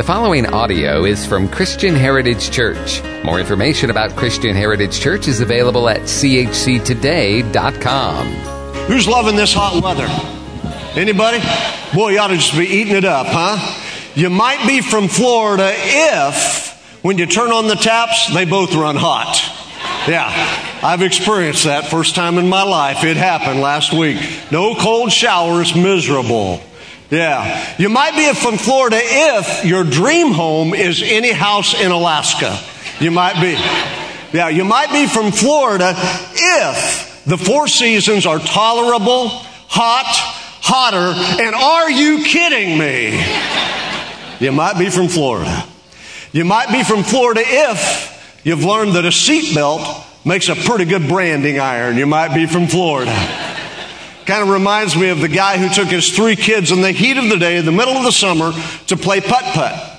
The 0.00 0.06
following 0.06 0.46
audio 0.46 1.04
is 1.04 1.26
from 1.26 1.46
Christian 1.46 1.94
Heritage 1.94 2.50
Church. 2.50 3.02
More 3.22 3.38
information 3.38 3.90
about 3.90 4.16
Christian 4.16 4.56
Heritage 4.56 4.98
Church 4.98 5.28
is 5.28 5.42
available 5.42 5.90
at 5.90 6.00
chctoday.com. 6.04 8.26
Who's 8.86 9.06
loving 9.06 9.36
this 9.36 9.52
hot 9.52 9.82
weather? 9.82 10.08
Anybody? 10.98 11.40
Boy, 11.94 12.12
you 12.12 12.18
ought 12.18 12.28
to 12.28 12.36
just 12.36 12.56
be 12.56 12.64
eating 12.64 12.96
it 12.96 13.04
up, 13.04 13.26
huh? 13.28 13.58
You 14.14 14.30
might 14.30 14.66
be 14.66 14.80
from 14.80 15.06
Florida 15.06 15.70
if, 15.74 17.02
when 17.04 17.18
you 17.18 17.26
turn 17.26 17.52
on 17.52 17.68
the 17.68 17.74
taps, 17.74 18.32
they 18.32 18.46
both 18.46 18.74
run 18.74 18.96
hot. 18.96 19.36
Yeah, 20.08 20.32
I've 20.82 21.02
experienced 21.02 21.64
that 21.64 21.88
first 21.88 22.14
time 22.14 22.38
in 22.38 22.48
my 22.48 22.62
life. 22.62 23.04
It 23.04 23.18
happened 23.18 23.60
last 23.60 23.92
week. 23.92 24.16
No 24.50 24.74
cold 24.76 25.12
showers, 25.12 25.76
miserable. 25.76 26.62
Yeah. 27.10 27.74
You 27.78 27.88
might 27.88 28.14
be 28.14 28.32
from 28.34 28.56
Florida 28.56 28.98
if 29.00 29.64
your 29.64 29.84
dream 29.84 30.32
home 30.32 30.74
is 30.74 31.02
any 31.02 31.32
house 31.32 31.78
in 31.78 31.90
Alaska. 31.90 32.58
You 33.00 33.10
might 33.10 33.40
be. 33.40 33.52
Yeah, 34.36 34.48
you 34.48 34.64
might 34.64 34.92
be 34.92 35.06
from 35.06 35.32
Florida 35.32 35.92
if 35.96 37.24
the 37.24 37.36
four 37.36 37.66
seasons 37.66 38.26
are 38.26 38.38
tolerable, 38.38 39.28
hot, 39.28 40.06
hotter, 40.62 41.42
and 41.42 41.54
are 41.54 41.90
you 41.90 42.22
kidding 42.24 42.78
me? 42.78 43.18
You 44.38 44.52
might 44.52 44.78
be 44.78 44.88
from 44.88 45.08
Florida. 45.08 45.64
You 46.32 46.44
might 46.44 46.70
be 46.70 46.84
from 46.84 47.02
Florida 47.02 47.42
if 47.44 48.40
you've 48.44 48.64
learned 48.64 48.92
that 48.92 49.04
a 49.04 49.08
seatbelt 49.08 50.06
makes 50.24 50.48
a 50.48 50.54
pretty 50.54 50.84
good 50.84 51.08
branding 51.08 51.58
iron. 51.58 51.96
You 51.96 52.06
might 52.06 52.34
be 52.34 52.46
from 52.46 52.68
Florida. 52.68 53.10
Kind 54.26 54.42
of 54.42 54.48
reminds 54.48 54.96
me 54.96 55.08
of 55.08 55.20
the 55.20 55.28
guy 55.28 55.58
who 55.58 55.68
took 55.72 55.88
his 55.88 56.14
three 56.14 56.36
kids 56.36 56.70
in 56.70 56.82
the 56.82 56.92
heat 56.92 57.16
of 57.16 57.28
the 57.28 57.36
day, 57.36 57.56
in 57.56 57.64
the 57.64 57.72
middle 57.72 57.94
of 57.94 58.04
the 58.04 58.12
summer, 58.12 58.52
to 58.86 58.96
play 58.96 59.20
putt 59.20 59.44
putt. 59.54 59.90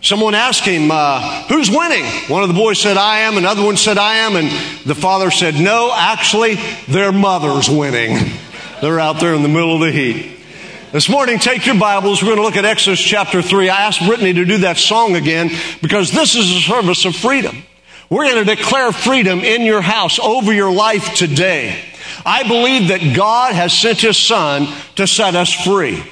Someone 0.00 0.34
asked 0.34 0.64
him, 0.64 0.90
uh, 0.90 1.44
Who's 1.48 1.70
winning? 1.70 2.04
One 2.28 2.42
of 2.42 2.48
the 2.48 2.54
boys 2.54 2.80
said, 2.80 2.96
I 2.96 3.18
am. 3.20 3.36
Another 3.36 3.64
one 3.64 3.76
said, 3.76 3.98
I 3.98 4.16
am. 4.18 4.36
And 4.36 4.48
the 4.84 4.94
father 4.94 5.30
said, 5.30 5.54
No, 5.54 5.92
actually, 5.94 6.58
their 6.88 7.12
mother's 7.12 7.68
winning. 7.68 8.32
They're 8.80 9.00
out 9.00 9.20
there 9.20 9.34
in 9.34 9.42
the 9.42 9.48
middle 9.48 9.74
of 9.74 9.80
the 9.80 9.90
heat. 9.90 10.38
This 10.92 11.08
morning, 11.08 11.38
take 11.38 11.66
your 11.66 11.78
Bibles. 11.78 12.22
We're 12.22 12.28
going 12.28 12.38
to 12.38 12.44
look 12.44 12.56
at 12.56 12.64
Exodus 12.64 13.00
chapter 13.00 13.42
3. 13.42 13.68
I 13.68 13.86
asked 13.86 14.06
Brittany 14.06 14.34
to 14.34 14.44
do 14.44 14.58
that 14.58 14.76
song 14.76 15.16
again 15.16 15.50
because 15.82 16.12
this 16.12 16.36
is 16.36 16.50
a 16.52 16.60
service 16.60 17.04
of 17.04 17.16
freedom. 17.16 17.64
We're 18.08 18.30
going 18.30 18.44
to 18.44 18.56
declare 18.56 18.92
freedom 18.92 19.40
in 19.40 19.62
your 19.62 19.80
house, 19.80 20.18
over 20.18 20.52
your 20.52 20.72
life 20.72 21.14
today. 21.14 21.82
I 22.24 22.42
believe 22.46 22.88
that 22.88 23.14
God 23.16 23.54
has 23.54 23.72
sent 23.72 24.00
His 24.00 24.16
Son 24.16 24.68
to 24.96 25.06
set 25.06 25.34
us 25.34 25.52
free. 25.52 26.02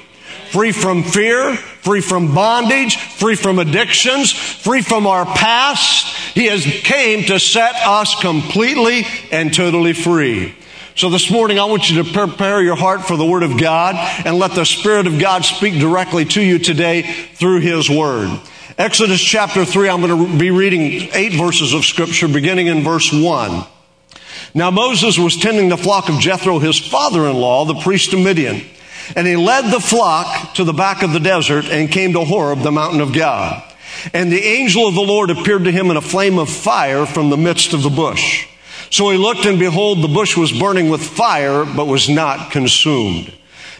Free 0.51 0.71
from 0.71 1.03
fear, 1.03 1.55
free 1.55 2.01
from 2.01 2.33
bondage, 2.33 2.97
free 2.97 3.35
from 3.35 3.59
addictions, 3.59 4.31
free 4.31 4.81
from 4.81 5.07
our 5.07 5.25
past. 5.25 6.07
He 6.33 6.45
has 6.45 6.63
came 6.63 7.25
to 7.25 7.39
set 7.39 7.75
us 7.75 8.15
completely 8.21 9.05
and 9.31 9.53
totally 9.53 9.93
free. 9.93 10.55
So 10.95 11.09
this 11.09 11.29
morning, 11.29 11.59
I 11.59 11.65
want 11.65 11.89
you 11.89 12.01
to 12.03 12.09
prepare 12.13 12.61
your 12.61 12.77
heart 12.77 13.01
for 13.01 13.17
the 13.17 13.25
Word 13.25 13.43
of 13.43 13.59
God 13.59 13.95
and 14.25 14.39
let 14.39 14.51
the 14.55 14.63
Spirit 14.63 15.07
of 15.07 15.19
God 15.19 15.43
speak 15.43 15.77
directly 15.77 16.23
to 16.23 16.41
you 16.41 16.57
today 16.57 17.01
through 17.01 17.59
His 17.59 17.89
Word. 17.89 18.39
Exodus 18.77 19.21
chapter 19.21 19.65
3, 19.65 19.89
I'm 19.89 19.99
going 19.99 20.31
to 20.31 20.37
be 20.37 20.51
reading 20.51 21.09
eight 21.13 21.33
verses 21.33 21.73
of 21.73 21.83
Scripture 21.83 22.29
beginning 22.29 22.67
in 22.67 22.83
verse 22.83 23.11
1. 23.11 23.65
Now 24.55 24.71
Moses 24.71 25.19
was 25.19 25.35
tending 25.35 25.67
the 25.67 25.75
flock 25.75 26.07
of 26.07 26.17
Jethro, 26.17 26.59
his 26.59 26.79
father-in-law, 26.79 27.65
the 27.65 27.81
priest 27.81 28.13
of 28.13 28.19
Midian. 28.19 28.61
And 29.13 29.27
he 29.27 29.35
led 29.35 29.69
the 29.69 29.81
flock 29.81 30.55
to 30.55 30.63
the 30.63 30.73
back 30.73 31.03
of 31.03 31.11
the 31.11 31.19
desert 31.19 31.65
and 31.65 31.91
came 31.91 32.13
to 32.13 32.23
Horeb, 32.23 32.61
the 32.61 32.71
mountain 32.71 33.01
of 33.01 33.13
God. 33.13 33.61
And 34.13 34.31
the 34.31 34.41
angel 34.41 34.87
of 34.87 34.95
the 34.95 35.01
Lord 35.01 35.29
appeared 35.29 35.65
to 35.65 35.71
him 35.71 35.91
in 35.91 35.97
a 35.97 36.01
flame 36.01 36.39
of 36.39 36.49
fire 36.49 37.05
from 37.05 37.29
the 37.29 37.37
midst 37.37 37.73
of 37.73 37.83
the 37.83 37.89
bush. 37.89 38.47
So 38.89 39.09
he 39.09 39.17
looked 39.17 39.45
and 39.45 39.59
behold, 39.59 40.01
the 40.01 40.07
bush 40.07 40.37
was 40.37 40.57
burning 40.57 40.89
with 40.89 41.03
fire, 41.03 41.65
but 41.65 41.87
was 41.87 42.07
not 42.07 42.51
consumed. 42.51 43.33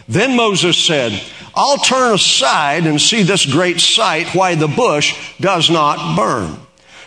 Then 0.06 0.36
Moses 0.36 0.76
said, 0.76 1.18
I'll 1.54 1.78
turn 1.78 2.12
aside 2.12 2.86
and 2.86 3.00
see 3.00 3.22
this 3.22 3.46
great 3.46 3.80
sight, 3.80 4.34
why 4.34 4.56
the 4.56 4.68
bush 4.68 5.34
does 5.40 5.70
not 5.70 6.16
burn. 6.16 6.58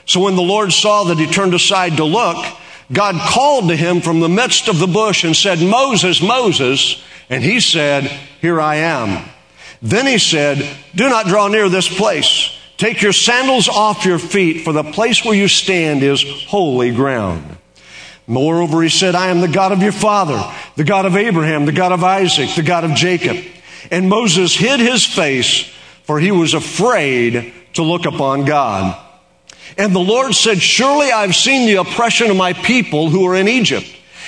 So 0.08 0.22
when 0.22 0.36
the 0.36 0.42
Lord 0.42 0.74
saw 0.74 1.04
that 1.04 1.20
he 1.20 1.28
turned 1.28 1.54
aside 1.54 1.98
to 1.98 2.04
look, 2.04 2.44
God 2.92 3.16
called 3.30 3.70
to 3.70 3.76
him 3.76 4.02
from 4.02 4.20
the 4.20 4.30
midst 4.30 4.68
of 4.68 4.80
the 4.80 4.88
bush 4.88 5.24
and 5.24 5.36
said, 5.36 5.60
Moses, 5.60 6.22
Moses. 6.22 7.04
And 7.30 7.44
he 7.44 7.60
said, 7.60 8.06
Here 8.42 8.60
I 8.60 8.78
am. 8.78 9.30
Then 9.82 10.08
he 10.08 10.18
said, 10.18 10.58
Do 10.96 11.10
not 11.10 11.28
draw 11.28 11.48
near 11.48 11.70
this 11.70 11.88
place. 11.88 12.56
Take 12.78 13.02
your 13.02 13.14
sandals 13.14 13.68
off 13.68 14.06
your 14.06 14.20
feet, 14.20 14.64
for 14.64 14.74
the 14.74 14.84
place 14.84 15.24
where 15.24 15.36
you 15.36 15.48
stand 15.48 16.02
is 16.02 16.24
holy 16.48 16.92
ground. 16.92 17.58
Moreover, 18.26 18.82
he 18.82 18.90
said, 18.90 19.16
I 19.16 19.28
am 19.28 19.42
the 19.42 19.48
God 19.48 19.72
of 19.72 19.82
your 19.82 19.92
father, 19.92 20.42
the 20.76 20.84
God 20.84 21.06
of 21.06 21.16
Abraham, 21.16 21.66
the 21.66 21.72
God 21.72 21.92
of 21.92 22.04
Isaac, 22.04 22.50
the 22.56 22.64
God 22.64 22.84
of 22.84 22.94
Jacob. 22.94 23.38
And 23.92 24.08
Moses 24.08 24.56
hid 24.56 24.80
his 24.80 25.06
face, 25.06 25.64
for 26.04 26.20
he 26.20 26.32
was 26.32 26.54
afraid 26.54 27.54
to 27.74 27.84
look 27.84 28.06
upon 28.06 28.46
God. 28.46 28.98
And 29.78 29.96
the 29.96 30.00
Lord 30.00 30.34
said, 30.34 30.62
Surely 30.62 31.12
I've 31.12 31.36
seen 31.36 31.68
the 31.68 31.76
oppression 31.76 32.30
of 32.30 32.38
my 32.38 32.54
people 32.54 33.10
who 33.10 33.26
are 33.28 33.36
in 33.36 33.48
Egypt, 33.48 33.88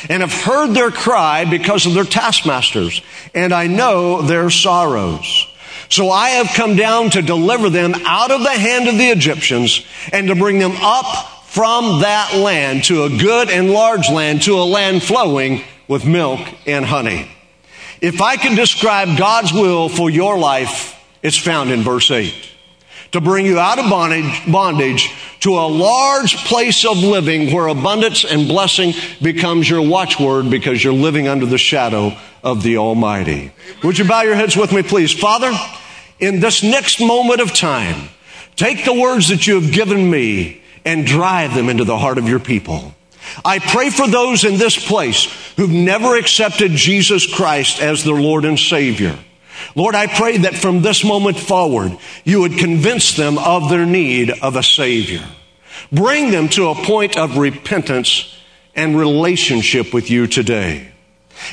and 0.10 0.22
have 0.22 0.34
heard 0.34 0.74
their 0.74 0.92
cry 0.92 1.46
because 1.46 1.86
of 1.86 1.94
their 1.94 2.04
taskmasters, 2.04 3.02
and 3.34 3.54
I 3.54 3.68
know 3.68 4.22
their 4.22 4.50
sorrows. 4.50 5.48
So 5.90 6.10
I 6.10 6.30
have 6.30 6.56
come 6.56 6.76
down 6.76 7.10
to 7.12 7.22
deliver 7.22 7.70
them 7.70 7.94
out 8.06 8.32
of 8.32 8.42
the 8.42 8.50
hand 8.50 8.88
of 8.88 8.98
the 8.98 9.10
Egyptians, 9.10 9.86
and 10.12 10.28
to 10.28 10.36
bring 10.36 10.60
them 10.60 10.74
up 10.82 11.46
from 11.48 12.00
that 12.00 12.34
land 12.36 12.86
to 12.86 13.04
a 13.04 13.10
good 13.10 13.50
and 13.50 13.72
large 13.72 14.10
land, 14.10 14.44
to 14.44 14.58
a 14.58 14.64
land 14.64 15.04
flowing 15.04 15.64
with 15.88 16.06
milk 16.06 16.40
and 16.66 16.86
honey. 16.86 17.30
If 18.00 18.22
I 18.22 18.38
can 18.38 18.56
describe 18.56 19.18
God's 19.18 19.52
will 19.52 19.90
for 19.90 20.10
your 20.10 20.40
life, 20.40 20.98
it's 21.22 21.38
found 21.38 21.70
in 21.70 21.82
verse 21.82 22.10
8 22.10 22.51
to 23.12 23.22
bring 23.22 23.46
you 23.46 23.60
out 23.60 23.80
of 23.80 23.90
bondage, 23.90 24.52
bondage 24.52 25.14
to 25.42 25.54
a 25.54 25.68
large 25.68 26.36
place 26.46 26.86
of 26.86 26.98
living 26.98 27.54
where 27.54 27.68
abundance 27.68 28.24
and 28.24 28.48
blessing 28.48 28.94
becomes 29.22 29.70
your 29.70 29.88
watchword 29.88 30.50
because 30.50 30.84
you're 30.84 30.94
living 30.94 31.28
under 31.28 31.46
the 31.46 31.58
shadow 31.58 32.16
of 32.44 32.64
the 32.64 32.78
Almighty. 32.78 33.52
Would 33.84 33.98
you 33.98 34.06
bow 34.06 34.22
your 34.22 34.36
heads 34.36 34.56
with 34.56 34.72
me, 34.72 34.84
please? 34.84 35.12
Father, 35.12 35.52
in 36.20 36.40
this 36.40 36.64
next 36.64 37.00
moment 37.00 37.42
of 37.42 37.54
time, 37.54 38.10
take 38.56 38.86
the 38.86 38.94
words 38.94 39.30
that 39.30 39.48
you 39.48 39.60
have 39.60 39.74
given 39.74 40.10
me 40.10 40.62
and 40.86 41.06
drive 41.06 41.54
them 41.54 41.70
into 41.70 41.84
the 41.84 41.98
heart 41.98 42.18
of 42.18 42.30
your 42.30 42.40
people. 42.40 42.94
I 43.46 43.60
pray 43.60 43.90
for 43.90 44.08
those 44.08 44.44
in 44.44 44.58
this 44.58 44.84
place 44.88 45.26
who've 45.56 45.70
never 45.72 46.18
accepted 46.18 46.72
Jesus 46.72 47.32
Christ 47.32 47.82
as 47.82 48.04
their 48.04 48.16
Lord 48.16 48.46
and 48.46 48.60
Savior. 48.60 49.18
Lord, 49.76 49.96
I 49.96 50.08
pray 50.08 50.38
that 50.40 50.56
from 50.56 50.82
this 50.82 51.04
moment 51.04 51.40
forward, 51.40 51.98
you 52.24 52.42
would 52.42 52.58
convince 52.58 53.16
them 53.16 53.38
of 53.38 53.70
their 53.70 53.86
need 53.86 54.30
of 54.30 54.56
a 54.56 54.64
Savior. 54.64 55.24
Bring 55.92 56.32
them 56.32 56.50
to 56.50 56.70
a 56.70 56.76
point 56.76 57.18
of 57.18 57.38
repentance 57.38 58.38
and 58.76 58.98
relationship 58.98 59.94
with 59.94 60.10
you 60.10 60.28
today. 60.28 60.92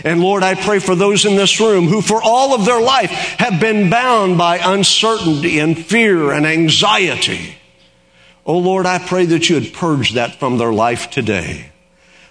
And 0.04 0.20
Lord, 0.20 0.42
I 0.42 0.54
pray 0.54 0.78
for 0.78 0.94
those 0.94 1.24
in 1.24 1.36
this 1.36 1.60
room 1.60 1.86
who 1.86 2.02
for 2.02 2.22
all 2.22 2.54
of 2.54 2.64
their 2.64 2.80
life 2.80 3.10
have 3.10 3.60
been 3.60 3.90
bound 3.90 4.38
by 4.38 4.58
uncertainty 4.58 5.58
and 5.58 5.78
fear 5.78 6.32
and 6.32 6.46
anxiety. 6.46 7.54
Oh 8.44 8.58
Lord, 8.58 8.86
I 8.86 8.98
pray 8.98 9.26
that 9.26 9.48
you 9.48 9.56
would 9.56 9.72
purge 9.72 10.14
that 10.14 10.38
from 10.38 10.58
their 10.58 10.72
life 10.72 11.10
today. 11.10 11.70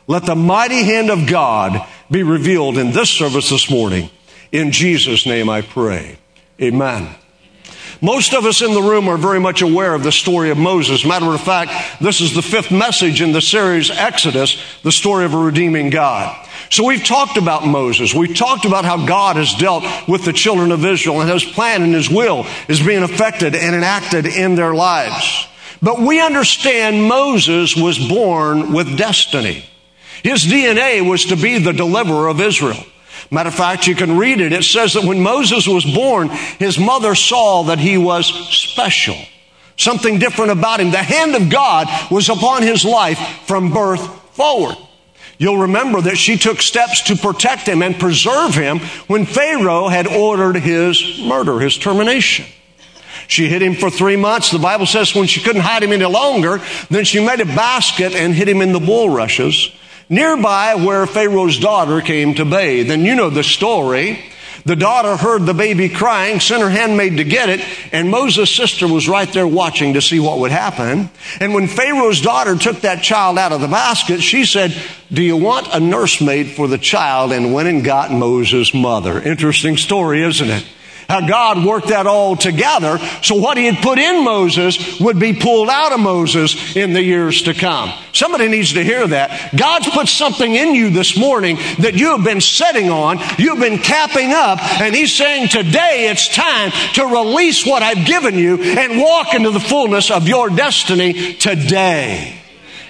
Let 0.07 0.25
the 0.25 0.35
mighty 0.35 0.83
hand 0.83 1.09
of 1.09 1.27
God 1.27 1.85
be 2.09 2.23
revealed 2.23 2.77
in 2.77 2.91
this 2.91 3.09
service 3.09 3.49
this 3.49 3.69
morning. 3.69 4.09
In 4.51 4.71
Jesus' 4.71 5.25
name 5.25 5.49
I 5.49 5.61
pray. 5.61 6.17
Amen. 6.61 7.15
Most 8.01 8.33
of 8.33 8.45
us 8.45 8.61
in 8.61 8.73
the 8.73 8.81
room 8.81 9.07
are 9.07 9.17
very 9.17 9.39
much 9.39 9.61
aware 9.61 9.95
of 9.95 10.03
the 10.03 10.11
story 10.11 10.51
of 10.51 10.57
Moses. 10.57 11.03
Matter 11.03 11.33
of 11.33 11.41
fact, 11.41 11.99
this 11.99 12.21
is 12.21 12.33
the 12.33 12.43
fifth 12.43 12.71
message 12.71 13.21
in 13.21 13.31
the 13.31 13.41
series 13.41 13.89
Exodus, 13.89 14.61
the 14.83 14.91
story 14.91 15.25
of 15.25 15.33
a 15.33 15.37
redeeming 15.37 15.89
God. 15.89 16.47
So 16.69 16.85
we've 16.85 17.03
talked 17.03 17.37
about 17.37 17.65
Moses. 17.65 18.13
We've 18.13 18.35
talked 18.35 18.65
about 18.65 18.85
how 18.85 19.05
God 19.05 19.37
has 19.37 19.53
dealt 19.55 19.83
with 20.07 20.25
the 20.25 20.33
children 20.33 20.71
of 20.71 20.85
Israel 20.85 21.21
and 21.21 21.29
his 21.29 21.43
plan 21.43 21.81
and 21.81 21.93
his 21.93 22.09
will 22.09 22.45
is 22.67 22.85
being 22.85 23.03
affected 23.03 23.55
and 23.55 23.75
enacted 23.75 24.25
in 24.25 24.55
their 24.55 24.75
lives. 24.75 25.47
But 25.81 25.99
we 25.99 26.19
understand 26.19 27.07
Moses 27.07 27.75
was 27.75 27.97
born 27.97 28.73
with 28.73 28.97
destiny. 28.97 29.65
His 30.23 30.45
DNA 30.45 31.07
was 31.07 31.25
to 31.25 31.35
be 31.35 31.57
the 31.57 31.73
deliverer 31.73 32.27
of 32.27 32.41
Israel. 32.41 32.83
Matter 33.29 33.49
of 33.49 33.55
fact, 33.55 33.87
you 33.87 33.95
can 33.95 34.17
read 34.17 34.39
it. 34.39 34.53
It 34.53 34.63
says 34.63 34.93
that 34.93 35.03
when 35.03 35.21
Moses 35.21 35.67
was 35.67 35.83
born, 35.83 36.29
his 36.59 36.79
mother 36.79 37.13
saw 37.13 37.63
that 37.63 37.79
he 37.79 37.97
was 37.97 38.27
special. 38.27 39.17
Something 39.75 40.17
different 40.17 40.51
about 40.51 40.79
him. 40.79 40.91
The 40.91 40.97
hand 40.97 41.35
of 41.35 41.49
God 41.49 41.87
was 42.09 42.29
upon 42.29 42.63
his 42.63 42.85
life 42.85 43.19
from 43.45 43.71
birth 43.71 44.01
forward. 44.33 44.77
You'll 45.37 45.59
remember 45.59 46.01
that 46.01 46.17
she 46.17 46.37
took 46.37 46.61
steps 46.61 47.01
to 47.03 47.15
protect 47.15 47.67
him 47.67 47.83
and 47.83 47.99
preserve 47.99 48.55
him 48.55 48.79
when 49.07 49.25
Pharaoh 49.25 49.87
had 49.87 50.07
ordered 50.07 50.55
his 50.55 51.19
murder, 51.21 51.59
his 51.59 51.77
termination. 51.77 52.45
She 53.27 53.49
hid 53.49 53.61
him 53.61 53.75
for 53.75 53.89
three 53.89 54.15
months. 54.15 54.51
The 54.51 54.57
Bible 54.57 54.85
says 54.85 55.13
when 55.13 55.27
she 55.27 55.41
couldn't 55.41 55.61
hide 55.61 55.83
him 55.83 55.91
any 55.91 56.05
longer, 56.05 56.59
then 56.89 57.03
she 57.03 57.23
made 57.23 57.41
a 57.41 57.45
basket 57.45 58.15
and 58.15 58.33
hid 58.33 58.47
him 58.47 58.61
in 58.61 58.71
the 58.71 58.79
bulrushes 58.79 59.71
nearby 60.09 60.75
where 60.75 61.05
Pharaoh's 61.05 61.59
daughter 61.59 62.01
came 62.01 62.35
to 62.35 62.45
bathe. 62.45 62.91
And 62.91 63.03
you 63.03 63.15
know 63.15 63.29
the 63.29 63.43
story. 63.43 64.23
The 64.65 64.75
daughter 64.75 65.15
heard 65.15 65.45
the 65.45 65.53
baby 65.53 65.87
crying, 65.87 66.41
sent 66.41 66.61
her 66.61 66.69
handmaid 66.69 67.17
to 67.17 67.23
get 67.23 67.47
it, 67.47 67.61
and 67.93 68.09
Moses' 68.11 68.53
sister 68.53 68.85
was 68.85 69.07
right 69.07 69.31
there 69.31 69.47
watching 69.47 69.93
to 69.93 70.01
see 70.01 70.19
what 70.19 70.39
would 70.39 70.51
happen. 70.51 71.09
And 71.39 71.53
when 71.53 71.69
Pharaoh's 71.69 72.19
daughter 72.19 72.57
took 72.57 72.81
that 72.81 73.01
child 73.01 73.37
out 73.37 73.53
of 73.53 73.61
the 73.61 73.69
basket, 73.69 74.21
she 74.21 74.43
said, 74.43 74.75
Do 75.09 75.23
you 75.23 75.37
want 75.37 75.69
a 75.71 75.79
nursemaid 75.79 76.51
for 76.51 76.67
the 76.67 76.77
child? 76.77 77.31
And 77.31 77.53
went 77.53 77.69
and 77.69 77.81
got 77.81 78.11
Moses' 78.11 78.73
mother. 78.73 79.21
Interesting 79.21 79.77
story, 79.77 80.21
isn't 80.23 80.49
it? 80.49 80.65
How 81.07 81.25
God 81.25 81.65
worked 81.65 81.87
that 81.87 82.05
all 82.05 82.35
together. 82.35 82.99
So 83.21 83.35
what 83.35 83.57
he 83.57 83.65
had 83.65 83.81
put 83.83 83.97
in 83.97 84.23
Moses 84.23 84.99
would 84.99 85.19
be 85.19 85.33
pulled 85.33 85.69
out 85.69 85.91
of 85.91 85.99
Moses 85.99 86.75
in 86.75 86.93
the 86.93 87.01
years 87.01 87.43
to 87.43 87.53
come. 87.53 87.93
Somebody 88.13 88.47
needs 88.47 88.73
to 88.73 88.83
hear 88.83 89.07
that. 89.07 89.55
God's 89.55 89.89
put 89.89 90.07
something 90.07 90.53
in 90.53 90.75
you 90.75 90.89
this 90.89 91.17
morning 91.17 91.57
that 91.79 91.93
you 91.95 92.15
have 92.15 92.23
been 92.23 92.41
setting 92.41 92.89
on, 92.89 93.19
you've 93.37 93.59
been 93.59 93.77
capping 93.77 94.31
up, 94.33 94.59
and 94.81 94.93
he's 94.93 95.13
saying 95.13 95.49
today 95.49 96.09
it's 96.09 96.27
time 96.33 96.71
to 96.95 97.05
release 97.05 97.65
what 97.65 97.83
I've 97.83 98.05
given 98.05 98.35
you 98.35 98.61
and 98.61 98.99
walk 98.99 99.33
into 99.33 99.51
the 99.51 99.59
fullness 99.59 100.11
of 100.11 100.27
your 100.27 100.49
destiny 100.49 101.33
today. 101.35 102.33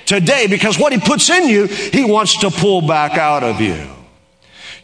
Today, 0.06 0.48
because 0.48 0.80
what 0.80 0.94
he 0.94 1.00
puts 1.00 1.30
in 1.30 1.50
you, 1.50 1.68
he 1.68 2.06
wants 2.06 2.40
to 2.40 2.50
pull 2.50 2.82
back 2.82 3.18
out 3.18 3.44
of 3.44 3.60
you. 3.60 3.97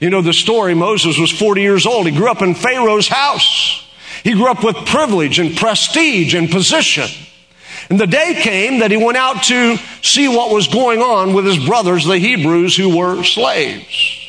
You 0.03 0.09
know 0.09 0.21
the 0.21 0.33
story. 0.33 0.73
Moses 0.73 1.17
was 1.17 1.31
40 1.31 1.61
years 1.61 1.85
old. 1.85 2.05
He 2.05 2.11
grew 2.11 2.29
up 2.29 2.41
in 2.41 2.55
Pharaoh's 2.55 3.07
house. 3.07 3.87
He 4.21 4.33
grew 4.33 4.51
up 4.51 4.61
with 4.61 4.75
privilege 4.85 5.39
and 5.39 5.55
prestige 5.55 6.33
and 6.33 6.51
position. 6.51 7.07
And 7.89 7.97
the 7.97 8.05
day 8.05 8.33
came 8.41 8.79
that 8.79 8.91
he 8.91 8.97
went 8.97 9.15
out 9.15 9.43
to 9.43 9.77
see 10.01 10.27
what 10.27 10.53
was 10.53 10.67
going 10.67 10.99
on 10.99 11.33
with 11.33 11.45
his 11.45 11.57
brothers, 11.65 12.03
the 12.03 12.17
Hebrews, 12.17 12.75
who 12.75 12.97
were 12.97 13.23
slaves. 13.23 14.19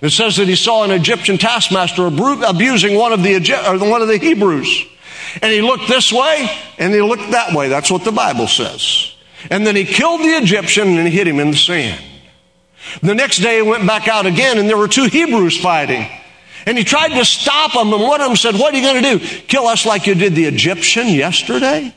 It 0.00 0.12
says 0.12 0.36
that 0.36 0.48
he 0.48 0.56
saw 0.56 0.84
an 0.84 0.92
Egyptian 0.92 1.36
taskmaster 1.36 2.06
abusing 2.06 2.94
one 2.94 3.12
of 3.12 3.22
the, 3.22 3.38
one 3.82 4.00
of 4.00 4.08
the 4.08 4.16
Hebrews. 4.16 4.86
And 5.42 5.52
he 5.52 5.60
looked 5.60 5.88
this 5.88 6.10
way 6.10 6.48
and 6.78 6.94
he 6.94 7.02
looked 7.02 7.32
that 7.32 7.52
way. 7.52 7.68
That's 7.68 7.90
what 7.90 8.02
the 8.02 8.12
Bible 8.12 8.46
says. 8.46 9.12
And 9.50 9.66
then 9.66 9.76
he 9.76 9.84
killed 9.84 10.20
the 10.20 10.38
Egyptian 10.38 10.96
and 10.96 11.06
he 11.06 11.14
hit 11.14 11.28
him 11.28 11.38
in 11.38 11.50
the 11.50 11.56
sand. 11.58 12.02
The 13.02 13.14
next 13.14 13.38
day 13.38 13.56
he 13.56 13.62
went 13.62 13.86
back 13.86 14.08
out 14.08 14.26
again 14.26 14.58
and 14.58 14.68
there 14.68 14.76
were 14.76 14.88
two 14.88 15.04
Hebrews 15.04 15.58
fighting. 15.58 16.08
And 16.66 16.76
he 16.76 16.84
tried 16.84 17.10
to 17.10 17.24
stop 17.24 17.72
them 17.72 17.92
and 17.92 18.02
one 18.02 18.20
of 18.20 18.28
them 18.28 18.36
said, 18.36 18.54
what 18.54 18.74
are 18.74 18.76
you 18.76 18.82
going 18.82 19.02
to 19.02 19.18
do? 19.18 19.38
Kill 19.46 19.66
us 19.66 19.86
like 19.86 20.06
you 20.06 20.14
did 20.14 20.34
the 20.34 20.44
Egyptian 20.44 21.08
yesterday? 21.08 21.94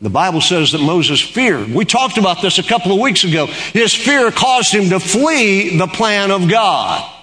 The 0.00 0.10
Bible 0.10 0.40
says 0.40 0.72
that 0.72 0.80
Moses 0.80 1.20
feared. 1.20 1.74
We 1.74 1.84
talked 1.84 2.18
about 2.18 2.40
this 2.40 2.58
a 2.58 2.62
couple 2.62 2.92
of 2.92 3.00
weeks 3.00 3.24
ago. 3.24 3.46
His 3.46 3.92
fear 3.92 4.30
caused 4.30 4.72
him 4.72 4.90
to 4.90 5.00
flee 5.00 5.76
the 5.76 5.88
plan 5.88 6.30
of 6.30 6.48
God. 6.48 7.14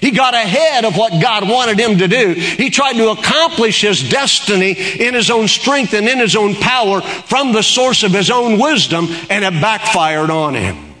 He 0.00 0.10
got 0.10 0.34
ahead 0.34 0.84
of 0.84 0.96
what 0.96 1.22
God 1.22 1.48
wanted 1.48 1.78
him 1.78 1.98
to 1.98 2.08
do. 2.08 2.32
He 2.32 2.70
tried 2.70 2.94
to 2.94 3.10
accomplish 3.10 3.82
his 3.82 4.08
destiny 4.08 4.72
in 4.72 5.14
his 5.14 5.30
own 5.30 5.46
strength 5.46 5.94
and 5.94 6.08
in 6.08 6.18
his 6.18 6.34
own 6.34 6.56
power 6.56 7.00
from 7.00 7.52
the 7.52 7.62
source 7.62 8.02
of 8.02 8.10
his 8.10 8.28
own 8.28 8.58
wisdom, 8.58 9.06
and 9.30 9.44
it 9.44 9.60
backfired 9.62 10.28
on 10.28 10.54
him. 10.54 10.95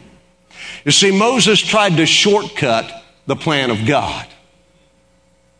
You 0.86 0.92
see, 0.92 1.10
Moses 1.10 1.58
tried 1.58 1.96
to 1.96 2.06
shortcut 2.06 3.02
the 3.26 3.34
plan 3.34 3.70
of 3.70 3.86
God. 3.86 4.24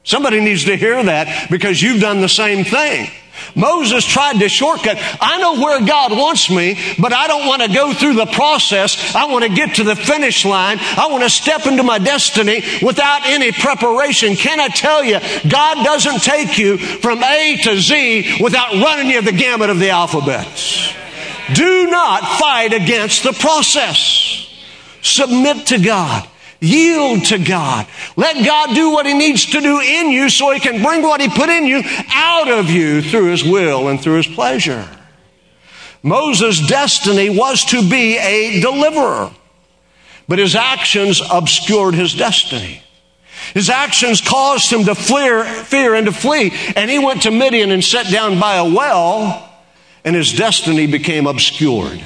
Somebody 0.05 0.41
needs 0.41 0.67
to 0.67 0.77
hear 0.77 1.03
that 1.03 1.51
because 1.51 1.83
you've 1.83 2.01
done 2.01 2.21
the 2.21 2.29
same 2.29 2.65
thing. 2.65 3.11
Moses 3.57 4.05
tried 4.05 4.39
to 4.39 4.49
shortcut. 4.49 4.99
I 5.21 5.39
know 5.41 5.61
where 5.61 5.85
God 5.85 6.13
wants 6.13 6.49
me, 6.49 6.79
but 7.01 7.13
I 7.13 7.27
don't 7.27 7.45
want 7.45 7.61
to 7.63 7.75
go 7.75 7.93
through 7.93 8.15
the 8.15 8.27
process. 8.27 9.17
I 9.17 9.27
want 9.27 9.45
to 9.45 9.51
get 9.51 9.75
to 9.75 9.85
the 9.85 9.97
finish 9.97 10.45
line. 10.45 10.79
I 10.81 11.09
want 11.11 11.25
to 11.25 11.29
step 11.29 11.67
into 11.67 11.83
my 11.83 11.99
destiny 11.99 12.63
without 12.81 13.27
any 13.27 13.51
preparation. 13.51 14.37
Can 14.37 14.61
I 14.61 14.69
tell 14.69 15.03
you, 15.03 15.19
God 15.51 15.85
doesn't 15.85 16.23
take 16.23 16.57
you 16.57 16.79
from 16.79 17.25
A 17.25 17.59
to 17.65 17.81
Z 17.81 18.39
without 18.41 18.75
running 18.75 19.11
you 19.11 19.21
the 19.23 19.33
gamut 19.33 19.71
of 19.71 19.81
the 19.81 19.91
alphabet. 19.91 20.47
Do 21.53 21.91
not 21.91 22.39
fight 22.39 22.73
against 22.73 23.25
the 23.25 23.33
process. 23.33 24.46
Submit 25.07 25.67
to 25.69 25.79
God. 25.79 26.29
Yield 26.61 27.27
to 27.27 27.39
God. 27.39 27.87
Let 28.17 28.45
God 28.45 28.75
do 28.75 28.91
what 28.91 29.07
He 29.07 29.15
needs 29.15 29.47
to 29.47 29.61
do 29.61 29.81
in 29.81 30.11
you 30.11 30.29
so 30.29 30.51
He 30.53 30.61
can 30.61 30.83
bring 30.83 31.03
what 31.03 31.21
He 31.21 31.29
put 31.29 31.49
in 31.49 31.67
you 31.67 31.83
out 32.11 32.49
of 32.49 32.71
you 32.71 33.03
through 33.03 33.27
His 33.27 33.45
will 33.45 33.89
and 33.89 34.01
through 34.01 34.17
His 34.17 34.27
pleasure. 34.27 34.89
Moses' 36.07 36.65
destiny 36.69 37.31
was 37.31 37.65
to 37.65 37.89
be 37.89 38.17
a 38.17 38.61
deliverer, 38.61 39.29
but 40.29 40.39
his 40.39 40.55
actions 40.55 41.21
obscured 41.29 41.95
his 41.95 42.15
destiny. 42.15 42.81
His 43.55 43.69
actions 43.71 44.21
caused 44.21 44.73
him 44.73 44.85
to 44.85 44.95
fear, 44.95 45.43
fear 45.45 45.97
and 45.97 46.07
to 46.07 46.13
flee, 46.13 46.53
and 46.77 46.89
he 46.89 47.01
went 47.01 47.23
to 47.23 47.33
Midian 47.33 47.73
and 47.73 47.83
sat 47.83 48.11
down 48.13 48.39
by 48.39 48.55
a 48.55 48.65
well, 48.65 49.53
and 50.05 50.15
his 50.15 50.33
destiny 50.33 50.87
became 50.87 51.27
obscured. 51.27 52.01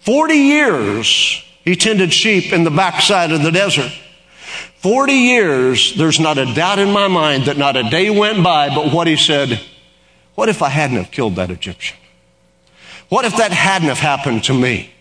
Forty 0.00 0.34
years 0.34 1.44
he 1.68 1.76
tended 1.76 2.14
sheep 2.14 2.54
in 2.54 2.64
the 2.64 2.70
backside 2.70 3.30
of 3.30 3.42
the 3.42 3.52
desert. 3.52 3.92
40 4.78 5.12
years, 5.12 5.94
there's 5.96 6.18
not 6.18 6.38
a 6.38 6.46
doubt 6.54 6.78
in 6.78 6.90
my 6.92 7.08
mind 7.08 7.44
that 7.44 7.58
not 7.58 7.76
a 7.76 7.82
day 7.90 8.08
went 8.08 8.42
by 8.42 8.74
but 8.74 8.90
what 8.90 9.06
he 9.06 9.16
said, 9.16 9.60
what 10.34 10.48
if 10.48 10.62
I 10.62 10.70
hadn't 10.70 10.96
have 10.96 11.10
killed 11.10 11.36
that 11.36 11.50
Egyptian? 11.50 11.98
What 13.10 13.26
if 13.26 13.36
that 13.36 13.52
hadn't 13.52 13.88
have 13.88 13.98
happened 13.98 14.44
to 14.44 14.54
me? 14.54 14.94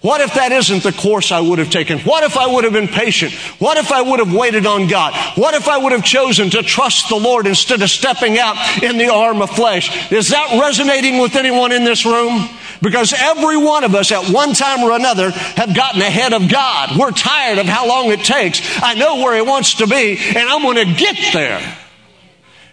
What 0.00 0.20
if 0.20 0.34
that 0.34 0.52
isn't 0.52 0.84
the 0.84 0.92
course 0.92 1.32
I 1.32 1.40
would 1.40 1.58
have 1.58 1.70
taken? 1.70 1.98
What 2.00 2.22
if 2.22 2.36
I 2.36 2.46
would 2.46 2.62
have 2.62 2.72
been 2.72 2.86
patient? 2.86 3.32
What 3.58 3.76
if 3.76 3.90
I 3.90 4.00
would 4.00 4.20
have 4.20 4.32
waited 4.32 4.66
on 4.66 4.86
God? 4.86 5.14
What 5.36 5.54
if 5.54 5.66
I 5.66 5.78
would 5.78 5.90
have 5.90 6.04
chosen 6.04 6.50
to 6.50 6.62
trust 6.62 7.08
the 7.08 7.16
Lord 7.16 7.48
instead 7.48 7.82
of 7.82 7.90
stepping 7.90 8.38
out 8.38 8.84
in 8.84 8.98
the 8.98 9.08
arm 9.08 9.42
of 9.42 9.50
flesh? 9.50 10.12
Is 10.12 10.28
that 10.28 10.60
resonating 10.62 11.18
with 11.18 11.34
anyone 11.34 11.72
in 11.72 11.82
this 11.82 12.06
room? 12.06 12.48
Because 12.80 13.12
every 13.12 13.56
one 13.56 13.84
of 13.84 13.94
us 13.94 14.12
at 14.12 14.32
one 14.32 14.52
time 14.54 14.80
or 14.80 14.92
another 14.92 15.30
have 15.30 15.74
gotten 15.74 16.00
ahead 16.00 16.32
of 16.32 16.50
God. 16.50 16.98
We're 16.98 17.10
tired 17.10 17.58
of 17.58 17.66
how 17.66 17.88
long 17.88 18.10
it 18.10 18.20
takes. 18.20 18.60
I 18.82 18.94
know 18.94 19.16
where 19.16 19.34
He 19.34 19.42
wants 19.42 19.74
to 19.76 19.86
be 19.86 20.16
and 20.18 20.48
I'm 20.48 20.62
going 20.62 20.76
to 20.76 20.94
get 20.94 21.16
there. 21.32 21.78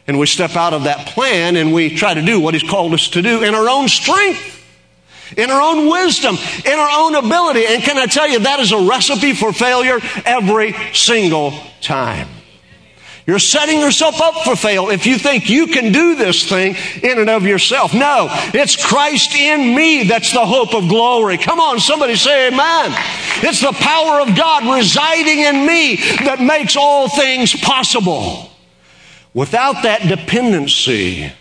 And 0.08 0.20
we 0.20 0.28
step 0.28 0.56
out 0.56 0.74
of 0.74 0.84
that 0.84 1.08
plan 1.08 1.56
and 1.56 1.74
we 1.74 1.96
try 1.96 2.14
to 2.14 2.22
do 2.22 2.40
what 2.40 2.54
He's 2.54 2.70
called 2.70 2.94
us 2.94 3.10
to 3.10 3.22
do 3.22 3.44
in 3.44 3.56
our 3.56 3.70
own 3.70 3.88
strength 3.88 4.54
in 5.38 5.50
our 5.50 5.60
own 5.60 5.90
wisdom, 5.90 6.38
in 6.66 6.74
our 6.74 7.00
own 7.00 7.16
ability. 7.16 7.66
And 7.66 7.82
can 7.82 7.98
I 7.98 8.06
tell 8.06 8.28
you, 8.30 8.40
that 8.40 8.60
is 8.60 8.72
a 8.72 8.88
recipe 8.88 9.34
for 9.34 9.52
failure 9.52 10.00
every 10.24 10.76
single 10.94 11.60
time. 11.82 12.28
You're 13.28 13.40
setting 13.40 13.80
yourself 13.80 14.22
up 14.22 14.44
for 14.44 14.56
fail 14.56 14.92
if 14.92 15.08
you 15.08 15.18
think 15.18 15.50
you 15.50 15.68
can 15.68 15.92
do 15.92 16.16
this 16.16 16.48
thing 16.48 16.76
in 17.02 17.18
and 17.18 17.30
of 17.30 17.44
yourself. 17.44 17.92
No, 17.92 18.28
it's 18.54 18.76
Christ 18.76 19.34
in 19.34 19.76
me 19.76 20.04
that's 20.04 20.32
the 20.32 20.46
hope 20.46 20.76
of 20.76 20.88
glory. 20.88 21.38
Come 21.38 21.60
on, 21.60 21.80
somebody 21.80 22.16
say 22.16 22.50
amen. 22.50 22.94
It's 23.42 23.62
the 23.62 23.72
power 23.72 24.22
of 24.22 24.36
God 24.38 24.76
residing 24.76 25.40
in 25.40 25.66
me 25.66 25.96
that 26.24 26.40
makes 26.40 26.76
all 26.76 27.10
things 27.10 27.56
possible. 27.56 28.52
Without 29.34 29.82
that 29.84 30.08
dependency, 30.08 31.32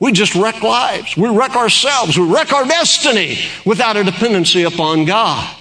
we 0.00 0.12
just 0.12 0.34
wreck 0.34 0.62
lives. 0.62 1.18
We 1.18 1.28
wreck 1.28 1.54
ourselves. 1.54 2.18
We 2.18 2.26
wreck 2.26 2.52
our 2.54 2.64
destiny 2.64 3.38
without 3.66 3.98
a 3.98 4.04
dependency 4.04 4.62
upon 4.62 5.04
God. 5.04 5.54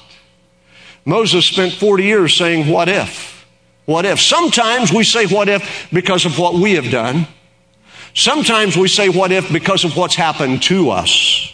Moses 1.04 1.46
spent 1.46 1.74
40 1.74 2.04
years 2.04 2.34
saying, 2.34 2.68
What 2.72 2.88
if? 2.88 3.39
What 3.90 4.06
if? 4.06 4.20
Sometimes 4.20 4.94
we 4.94 5.04
say 5.04 5.26
what 5.26 5.50
if 5.50 5.90
because 5.92 6.28
of 6.28 6.38
what 6.38 6.54
we 6.54 6.74
have 6.74 6.92
done. 6.92 7.26
Sometimes 8.14 8.78
we 8.78 8.88
say 8.88 9.10
what 9.10 9.32
if 9.32 9.52
because 9.52 9.84
of 9.84 9.98
what's 9.98 10.14
happened 10.14 10.62
to 10.64 10.92
us. 10.92 11.52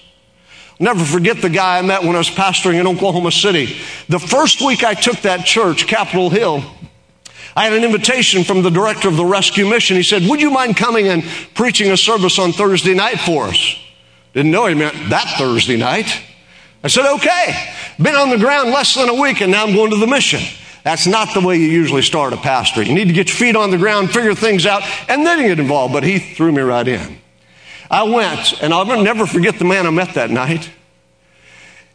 Never 0.78 1.06
forget 1.06 1.42
the 1.42 1.50
guy 1.50 1.80
I 1.80 1.82
met 1.82 2.02
when 2.02 2.14
I 2.14 2.18
was 2.18 2.30
pastoring 2.30 2.78
in 2.78 2.88
Oklahoma 2.88 3.32
City. 3.32 3.78
The 4.10 4.20
first 4.20 4.60
week 4.60 4.84
I 4.84 4.96
took 4.96 5.22
that 5.22 5.46
church, 5.46 5.88
Capitol 5.88 6.30
Hill, 6.30 6.62
I 7.56 7.64
had 7.64 7.72
an 7.72 7.86
invitation 7.86 8.44
from 8.44 8.64
the 8.64 8.70
director 8.70 9.08
of 9.08 9.16
the 9.16 9.24
rescue 9.24 9.66
mission. 9.66 9.96
He 9.96 10.04
said, 10.04 10.24
Would 10.24 10.42
you 10.42 10.52
mind 10.52 10.76
coming 10.76 11.08
and 11.08 11.24
preaching 11.54 11.90
a 11.90 11.96
service 11.96 12.38
on 12.38 12.52
Thursday 12.52 12.96
night 12.96 13.22
for 13.22 13.46
us? 13.46 13.80
Didn't 14.34 14.52
know 14.52 14.66
he 14.66 14.76
meant 14.76 15.10
that 15.10 15.36
Thursday 15.38 15.78
night. 15.78 16.22
I 16.84 16.90
said, 16.90 17.10
Okay. 17.16 17.72
Been 17.98 18.16
on 18.16 18.30
the 18.30 18.38
ground 18.38 18.72
less 18.72 18.94
than 18.94 19.08
a 19.08 19.22
week 19.22 19.40
and 19.40 19.54
now 19.54 19.66
I'm 19.66 19.74
going 19.74 19.92
to 19.92 19.98
the 19.98 20.06
mission. 20.06 20.42
That's 20.86 21.08
not 21.08 21.34
the 21.34 21.42
way 21.42 21.58
you 21.58 21.66
usually 21.66 22.04
start 22.04 22.32
a 22.32 22.38
pastor. 22.38 22.84
You 22.84 22.94
need 22.94 23.08
to 23.08 23.14
get 23.14 23.28
your 23.28 23.38
feet 23.38 23.56
on 23.56 23.72
the 23.72 23.78
ground, 23.80 24.12
figure 24.12 24.36
things 24.36 24.68
out, 24.68 24.84
and 25.10 25.26
then 25.26 25.40
get 25.40 25.60
involved. 25.60 25.96
But 25.96 26.04
he 26.04 26.20
threw 26.20 26.52
me 26.52 26.62
right 26.62 26.88
in. 26.88 27.18
I 27.90 28.04
went, 28.04 28.62
and 28.62 28.72
I'll 28.72 28.86
never 29.02 29.26
forget 29.26 29.58
the 29.58 29.66
man 29.66 29.88
I 29.88 29.90
met 29.90 30.14
that 30.14 30.30
night. 30.30 30.70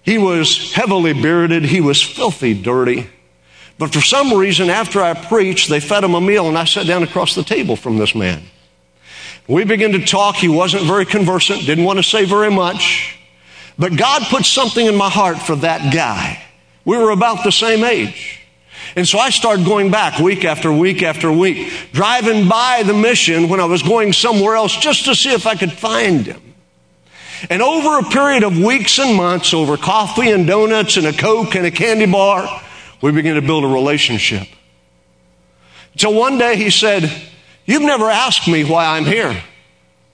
He 0.03 0.19
was 0.19 0.73
heavily 0.73 1.13
bearded. 1.13 1.63
He 1.63 1.81
was 1.81 2.03
filthy 2.03 2.53
dirty. 2.53 3.09
But 3.79 3.93
for 3.93 4.01
some 4.01 4.35
reason, 4.35 4.71
after 4.71 5.01
I 5.01 5.15
preached, 5.15 5.69
they 5.69 5.79
fed 5.79 6.03
him 6.03 6.15
a 6.15 6.21
meal, 6.21 6.49
and 6.49 6.59
I 6.59 6.65
sat 6.65 6.89
down 6.89 7.05
across 7.05 7.37
the 7.37 7.45
table 7.45 7.77
from 7.77 7.97
this 7.97 8.13
man. 8.13 8.43
We 9.47 9.63
began 9.63 9.93
to 9.93 10.05
talk. 10.05 10.35
He 10.35 10.49
wasn't 10.49 10.83
very 10.83 11.07
conversant, 11.07 11.65
didn't 11.65 11.85
want 11.85 12.01
to 12.01 12.03
say 12.03 12.25
very 12.25 12.51
much. 12.51 13.21
But 13.79 13.97
God 13.97 14.23
put 14.23 14.45
something 14.45 14.85
in 14.85 14.97
my 14.97 15.11
heart 15.11 15.39
for 15.39 15.55
that 15.55 15.95
guy. 15.95 16.43
We 16.85 16.99
were 16.99 17.11
about 17.11 17.45
the 17.45 17.53
same 17.53 17.85
age. 17.85 18.39
And 18.97 19.07
so 19.07 19.19
I 19.19 19.31
started 19.31 19.65
going 19.65 19.91
back 19.91 20.19
week 20.19 20.45
after 20.45 20.73
week 20.73 21.03
after 21.03 21.31
week, 21.31 21.73
driving 21.93 22.49
by 22.49 22.83
the 22.85 22.95
mission 22.95 23.49
when 23.49 23.61
I 23.61 23.67
was 23.67 23.83
going 23.83 24.13
somewhere 24.13 24.57
else 24.57 24.77
just 24.77 25.05
to 25.05 25.15
see 25.15 25.33
if 25.33 25.47
I 25.47 25.55
could 25.55 25.73
find 25.73 26.27
him. 26.27 26.43
And 27.49 27.63
over 27.63 27.99
a 27.99 28.11
period 28.11 28.43
of 28.43 28.59
weeks 28.59 28.99
and 28.99 29.17
months, 29.17 29.55
over 29.55 29.77
coffee 29.77 30.31
and 30.31 30.47
donuts 30.47 30.97
and 30.97 31.07
a 31.07 31.13
Coke 31.13 31.55
and 31.55 31.65
a 31.65 31.71
candy 31.71 32.07
bar, 32.07 32.63
we 33.01 33.13
began 33.13 33.37
to 33.37 33.43
build 33.43 33.65
a 33.65 33.69
relationship. 33.69 34.47
Until 35.93 36.15
one 36.15 36.37
day 36.39 36.57
he 36.57 36.71
said, 36.71 37.11
You've 37.65 37.83
never 37.83 38.11
asked 38.11 38.49
me 38.49 38.65
why 38.65 38.97
I'm 38.97 39.05
here. 39.05 39.41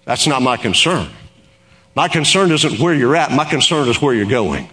That's 0.05 0.27
not 0.27 0.43
my 0.43 0.57
concern. 0.57 1.09
My 1.95 2.09
concern 2.09 2.53
isn't 2.53 2.79
where 2.79 2.93
you're 2.93 3.17
at, 3.17 3.33
my 3.33 3.45
concern 3.45 3.89
is 3.89 4.01
where 4.01 4.15
you're 4.15 4.27
going. 4.27 4.69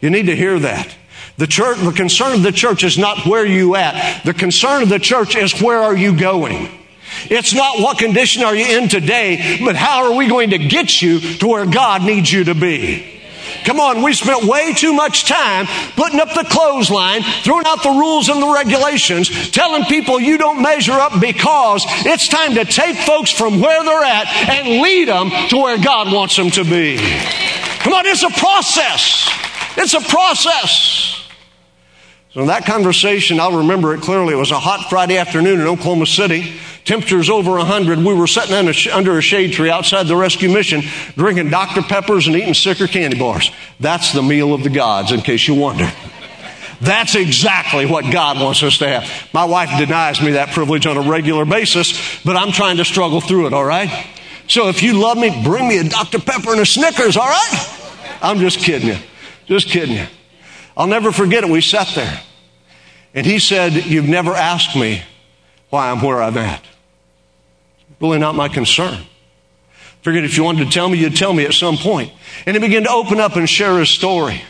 You 0.00 0.10
need 0.10 0.26
to 0.26 0.36
hear 0.36 0.58
that. 0.58 0.94
The 1.42 1.48
church, 1.48 1.78
the 1.78 1.90
concern 1.90 2.34
of 2.34 2.44
the 2.44 2.52
church 2.52 2.84
is 2.84 2.96
not 2.96 3.26
where 3.26 3.44
you 3.44 3.74
at. 3.74 4.22
The 4.24 4.32
concern 4.32 4.84
of 4.84 4.88
the 4.88 5.00
church 5.00 5.34
is 5.34 5.60
where 5.60 5.82
are 5.82 5.96
you 5.96 6.16
going? 6.16 6.68
It's 7.24 7.52
not 7.52 7.80
what 7.80 7.98
condition 7.98 8.44
are 8.44 8.54
you 8.54 8.78
in 8.78 8.88
today, 8.88 9.58
but 9.64 9.74
how 9.74 10.04
are 10.04 10.16
we 10.16 10.28
going 10.28 10.50
to 10.50 10.58
get 10.58 11.02
you 11.02 11.18
to 11.18 11.48
where 11.48 11.66
God 11.66 12.02
needs 12.04 12.32
you 12.32 12.44
to 12.44 12.54
be? 12.54 13.20
Come 13.64 13.80
on, 13.80 14.04
we 14.04 14.12
spent 14.12 14.44
way 14.44 14.72
too 14.72 14.92
much 14.92 15.24
time 15.24 15.66
putting 15.96 16.20
up 16.20 16.28
the 16.28 16.44
clothesline, 16.48 17.24
throwing 17.42 17.66
out 17.66 17.82
the 17.82 17.90
rules 17.90 18.28
and 18.28 18.40
the 18.40 18.54
regulations, 18.54 19.50
telling 19.50 19.82
people 19.86 20.20
you 20.20 20.38
don't 20.38 20.62
measure 20.62 20.92
up 20.92 21.20
because 21.20 21.82
it's 22.06 22.28
time 22.28 22.54
to 22.54 22.64
take 22.64 22.98
folks 22.98 23.32
from 23.32 23.60
where 23.60 23.82
they're 23.82 24.04
at 24.04 24.28
and 24.28 24.80
lead 24.80 25.08
them 25.08 25.28
to 25.48 25.56
where 25.56 25.76
God 25.82 26.12
wants 26.12 26.36
them 26.36 26.50
to 26.50 26.62
be. 26.62 26.98
Come 27.80 27.94
on, 27.94 28.06
it's 28.06 28.22
a 28.22 28.30
process. 28.30 29.28
It's 29.76 29.94
a 29.94 30.00
process. 30.00 31.21
So 32.34 32.40
in 32.40 32.46
that 32.46 32.64
conversation, 32.64 33.38
I'll 33.38 33.58
remember 33.58 33.94
it 33.94 34.00
clearly. 34.00 34.32
It 34.32 34.38
was 34.38 34.52
a 34.52 34.58
hot 34.58 34.88
Friday 34.88 35.18
afternoon 35.18 35.60
in 35.60 35.66
Oklahoma 35.66 36.06
City. 36.06 36.54
Temperatures 36.86 37.28
over 37.28 37.50
100. 37.52 37.98
We 37.98 38.14
were 38.14 38.26
sitting 38.26 38.54
under 38.54 39.18
a 39.18 39.22
shade 39.22 39.52
tree 39.52 39.70
outside 39.70 40.06
the 40.08 40.16
rescue 40.16 40.48
mission, 40.48 40.80
drinking 41.14 41.50
Dr. 41.50 41.82
Peppers 41.82 42.26
and 42.26 42.34
eating 42.34 42.54
Snicker 42.54 42.86
candy 42.86 43.18
bars. 43.18 43.50
That's 43.80 44.14
the 44.14 44.22
meal 44.22 44.54
of 44.54 44.62
the 44.62 44.70
gods, 44.70 45.12
in 45.12 45.20
case 45.20 45.46
you 45.46 45.54
wonder. 45.54 45.92
That's 46.80 47.14
exactly 47.14 47.84
what 47.84 48.10
God 48.10 48.40
wants 48.40 48.62
us 48.62 48.78
to 48.78 48.88
have. 48.88 49.28
My 49.34 49.44
wife 49.44 49.78
denies 49.78 50.22
me 50.22 50.32
that 50.32 50.48
privilege 50.48 50.86
on 50.86 50.96
a 50.96 51.02
regular 51.02 51.44
basis, 51.44 52.18
but 52.24 52.34
I'm 52.34 52.50
trying 52.50 52.78
to 52.78 52.84
struggle 52.84 53.20
through 53.20 53.48
it, 53.48 53.52
all 53.52 53.64
right? 53.64 54.08
So 54.48 54.68
if 54.68 54.82
you 54.82 54.94
love 54.94 55.18
me, 55.18 55.44
bring 55.44 55.68
me 55.68 55.78
a 55.78 55.84
Dr. 55.84 56.18
Pepper 56.18 56.52
and 56.52 56.60
a 56.60 56.66
Snickers, 56.66 57.16
all 57.16 57.28
right? 57.28 58.18
I'm 58.22 58.38
just 58.38 58.58
kidding 58.58 58.88
you. 58.88 58.96
Just 59.46 59.68
kidding 59.68 59.96
you. 59.96 60.06
I'll 60.76 60.86
never 60.86 61.12
forget 61.12 61.44
it. 61.44 61.50
We 61.50 61.60
sat 61.60 61.88
there. 61.94 62.20
And 63.14 63.26
he 63.26 63.38
said, 63.38 63.72
You've 63.74 64.08
never 64.08 64.34
asked 64.34 64.76
me 64.76 65.02
why 65.70 65.90
I'm 65.90 66.02
where 66.02 66.22
I'm 66.22 66.38
at. 66.38 66.64
Really 68.00 68.18
not 68.18 68.34
my 68.34 68.48
concern. 68.48 68.98
Figured 70.02 70.24
if 70.24 70.36
you 70.36 70.42
wanted 70.42 70.64
to 70.64 70.70
tell 70.70 70.88
me, 70.88 70.98
you'd 70.98 71.16
tell 71.16 71.32
me 71.32 71.44
at 71.44 71.52
some 71.52 71.76
point. 71.76 72.12
And 72.44 72.56
he 72.56 72.60
began 72.60 72.82
to 72.84 72.90
open 72.90 73.20
up 73.20 73.36
and 73.36 73.48
share 73.48 73.78
his 73.78 73.88
story. 73.88 74.42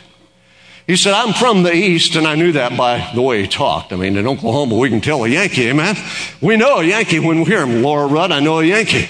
He 0.87 0.97
said, 0.97 1.13
I'm 1.13 1.33
from 1.33 1.63
the 1.63 1.73
East, 1.73 2.15
and 2.15 2.27
I 2.27 2.35
knew 2.35 2.51
that 2.53 2.75
by 2.75 3.11
the 3.13 3.21
way 3.21 3.41
he 3.41 3.47
talked. 3.47 3.93
I 3.93 3.95
mean, 3.95 4.17
in 4.17 4.27
Oklahoma, 4.27 4.75
we 4.75 4.89
can 4.89 4.99
tell 4.99 5.23
a 5.23 5.27
Yankee, 5.29 5.71
man. 5.71 5.95
We 6.41 6.57
know 6.57 6.79
a 6.79 6.83
Yankee 6.83 7.19
when 7.19 7.39
we 7.39 7.45
hear 7.45 7.65
him. 7.65 7.83
Laura 7.83 8.07
Rudd, 8.07 8.31
I 8.31 8.41
know 8.41 8.59
a 8.59 8.65
Yankee. 8.65 9.09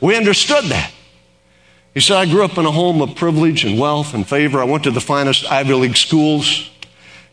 We 0.00 0.16
understood 0.16 0.64
that. 0.66 0.92
He 1.96 2.02
said, 2.02 2.18
I 2.18 2.26
grew 2.26 2.44
up 2.44 2.58
in 2.58 2.66
a 2.66 2.70
home 2.70 3.00
of 3.00 3.14
privilege 3.14 3.64
and 3.64 3.80
wealth 3.80 4.12
and 4.12 4.28
favor. 4.28 4.60
I 4.60 4.64
went 4.64 4.84
to 4.84 4.90
the 4.90 5.00
finest 5.00 5.50
Ivy 5.50 5.72
League 5.72 5.96
schools, 5.96 6.68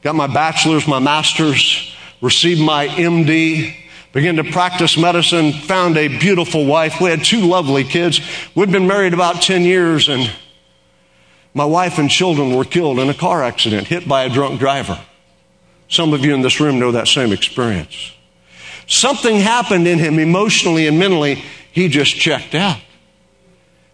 got 0.01 0.15
my 0.15 0.27
bachelor's, 0.27 0.87
my 0.87 0.99
master's, 0.99 1.93
received 2.21 2.61
my 2.61 2.87
MD, 2.87 3.75
began 4.13 4.37
to 4.37 4.45
practice 4.45 4.97
medicine, 4.97 5.51
found 5.51 5.97
a 5.97 6.07
beautiful 6.07 6.65
wife. 6.65 7.01
We 7.01 7.09
had 7.09 7.25
two 7.25 7.41
lovely 7.41 7.83
kids. 7.83 8.21
We'd 8.55 8.71
been 8.71 8.87
married 8.87 9.13
about 9.13 9.41
10 9.41 9.63
years, 9.63 10.07
and 10.07 10.31
my 11.53 11.65
wife 11.65 11.99
and 11.99 12.09
children 12.09 12.55
were 12.55 12.63
killed 12.63 12.99
in 12.99 13.09
a 13.09 13.13
car 13.13 13.43
accident, 13.43 13.87
hit 13.87 14.07
by 14.07 14.23
a 14.23 14.29
drunk 14.29 14.61
driver. 14.61 14.97
Some 15.89 16.13
of 16.13 16.23
you 16.23 16.33
in 16.33 16.41
this 16.41 16.61
room 16.61 16.79
know 16.79 16.93
that 16.93 17.09
same 17.09 17.33
experience. 17.33 18.13
Something 18.87 19.41
happened 19.41 19.89
in 19.89 19.99
him 19.99 20.19
emotionally 20.19 20.87
and 20.87 20.97
mentally. 20.97 21.43
He 21.73 21.89
just 21.89 22.15
checked 22.15 22.55
out. 22.55 22.79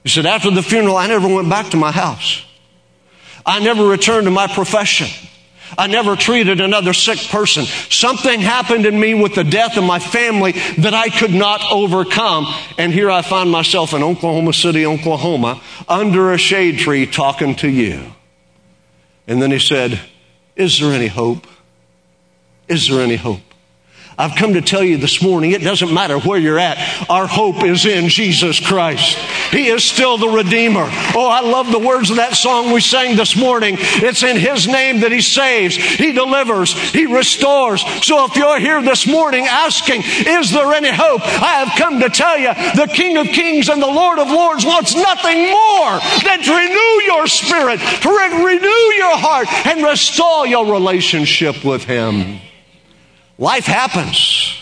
He 0.09 0.15
said, 0.15 0.25
After 0.25 0.49
the 0.49 0.63
funeral, 0.63 0.97
I 0.97 1.05
never 1.05 1.27
went 1.27 1.51
back 1.51 1.69
to 1.69 1.77
my 1.77 1.91
house. 1.91 2.43
I 3.45 3.59
never 3.59 3.85
returned 3.85 4.25
to 4.25 4.31
my 4.31 4.47
profession. 4.47 5.07
I 5.77 5.85
never 5.85 6.15
treated 6.15 6.61
another 6.61 6.93
sick 6.93 7.19
person. 7.29 7.65
Something 7.91 8.39
happened 8.39 8.87
in 8.87 8.99
me 8.99 9.13
with 9.13 9.35
the 9.35 9.43
death 9.43 9.77
of 9.77 9.83
my 9.83 9.99
family 9.99 10.53
that 10.79 10.95
I 10.95 11.09
could 11.09 11.31
not 11.31 11.61
overcome. 11.71 12.47
And 12.79 12.91
here 12.91 13.11
I 13.11 13.21
find 13.21 13.51
myself 13.51 13.93
in 13.93 14.01
Oklahoma 14.01 14.51
City, 14.51 14.83
Oklahoma, 14.83 15.61
under 15.87 16.33
a 16.33 16.39
shade 16.39 16.79
tree 16.79 17.05
talking 17.05 17.53
to 17.57 17.69
you. 17.69 18.01
And 19.27 19.39
then 19.39 19.51
he 19.51 19.59
said, 19.59 19.99
Is 20.55 20.79
there 20.79 20.91
any 20.91 21.05
hope? 21.05 21.45
Is 22.67 22.87
there 22.87 23.01
any 23.01 23.15
hope? 23.15 23.49
I've 24.19 24.35
come 24.35 24.55
to 24.55 24.61
tell 24.61 24.83
you 24.83 24.97
this 24.97 25.23
morning, 25.23 25.51
it 25.51 25.61
doesn't 25.61 25.93
matter 25.93 26.19
where 26.19 26.38
you're 26.38 26.59
at. 26.59 26.77
Our 27.09 27.25
hope 27.25 27.63
is 27.63 27.85
in 27.85 28.09
Jesus 28.09 28.59
Christ. 28.59 29.17
He 29.49 29.69
is 29.69 29.81
still 29.81 30.17
the 30.17 30.27
Redeemer. 30.27 30.89
Oh, 31.15 31.29
I 31.31 31.39
love 31.39 31.71
the 31.71 31.79
words 31.79 32.09
of 32.09 32.17
that 32.17 32.33
song 32.33 32.73
we 32.73 32.81
sang 32.81 33.15
this 33.15 33.38
morning. 33.38 33.77
It's 33.79 34.21
in 34.21 34.35
His 34.35 34.67
name 34.67 34.99
that 34.99 35.13
He 35.13 35.21
saves, 35.21 35.77
He 35.77 36.11
delivers, 36.11 36.73
He 36.91 37.05
restores. 37.05 37.81
So 38.05 38.25
if 38.25 38.35
you're 38.35 38.59
here 38.59 38.81
this 38.81 39.07
morning 39.07 39.45
asking, 39.45 40.01
is 40.03 40.51
there 40.51 40.73
any 40.73 40.91
hope? 40.91 41.21
I 41.21 41.63
have 41.63 41.77
come 41.77 42.01
to 42.01 42.09
tell 42.09 42.38
you, 42.38 42.53
the 42.75 42.91
King 42.93 43.15
of 43.15 43.27
Kings 43.27 43.69
and 43.69 43.81
the 43.81 43.88
Lord 43.88 44.19
of 44.19 44.27
Lords 44.27 44.65
wants 44.65 44.95
nothing 44.95 45.49
more 45.49 45.99
than 46.25 46.43
to 46.43 46.57
renew 46.57 47.03
your 47.07 47.25
spirit, 47.27 47.79
to 47.79 48.09
re- 48.09 48.53
renew 48.53 48.83
your 48.99 49.17
heart, 49.17 49.47
and 49.65 49.81
restore 49.81 50.45
your 50.45 50.69
relationship 50.69 51.63
with 51.63 51.85
Him. 51.85 52.41
Life 53.39 53.65
happens. 53.65 54.53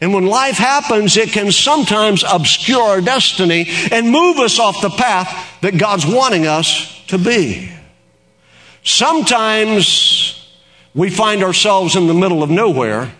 And 0.00 0.12
when 0.12 0.26
life 0.26 0.56
happens, 0.56 1.16
it 1.16 1.30
can 1.30 1.52
sometimes 1.52 2.24
obscure 2.26 2.82
our 2.82 3.00
destiny 3.00 3.66
and 3.92 4.10
move 4.10 4.38
us 4.38 4.58
off 4.58 4.82
the 4.82 4.90
path 4.90 5.60
that 5.60 5.78
God's 5.78 6.06
wanting 6.06 6.46
us 6.46 7.04
to 7.08 7.18
be. 7.18 7.70
Sometimes 8.82 10.48
we 10.94 11.10
find 11.10 11.42
ourselves 11.42 11.96
in 11.96 12.06
the 12.06 12.14
middle 12.14 12.42
of 12.42 12.50
nowhere. 12.50 13.12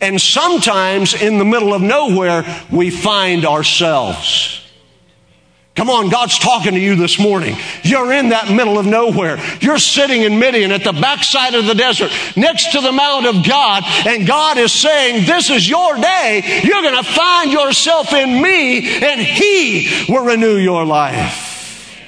And 0.00 0.20
sometimes 0.20 1.20
in 1.20 1.38
the 1.38 1.44
middle 1.44 1.74
of 1.74 1.82
nowhere, 1.82 2.44
we 2.70 2.90
find 2.90 3.44
ourselves. 3.44 4.59
Come 5.80 5.88
on, 5.88 6.10
God's 6.10 6.38
talking 6.38 6.74
to 6.74 6.78
you 6.78 6.94
this 6.94 7.18
morning. 7.18 7.56
You're 7.82 8.12
in 8.12 8.28
that 8.28 8.50
middle 8.50 8.78
of 8.78 8.84
nowhere. 8.84 9.38
You're 9.62 9.78
sitting 9.78 10.20
in 10.20 10.38
Midian 10.38 10.72
at 10.72 10.84
the 10.84 10.92
backside 10.92 11.54
of 11.54 11.64
the 11.64 11.74
desert 11.74 12.12
next 12.36 12.72
to 12.72 12.82
the 12.82 12.92
Mount 12.92 13.24
of 13.24 13.42
God, 13.48 13.84
and 14.06 14.26
God 14.26 14.58
is 14.58 14.74
saying, 14.74 15.24
This 15.24 15.48
is 15.48 15.66
your 15.66 15.94
day. 15.96 16.60
You're 16.64 16.82
going 16.82 17.02
to 17.02 17.10
find 17.10 17.50
yourself 17.50 18.12
in 18.12 18.42
me, 18.42 19.02
and 19.02 19.22
He 19.22 20.04
will 20.06 20.22
renew 20.22 20.58
your 20.58 20.84
life. 20.84 21.98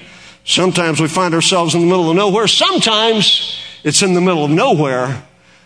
Sometimes 0.45 1.01
we 1.01 1.09
find 1.09 1.33
ourselves 1.33 1.75
in 1.75 1.81
the 1.81 1.87
middle 1.87 2.11
of 2.11 2.17
nowhere. 2.17 2.49
Sometimes 2.49 3.59
it's 3.85 4.03
in 4.03 4.13
the 4.13 4.21
middle 4.21 4.45
of 4.45 4.51
nowhere 4.51 5.23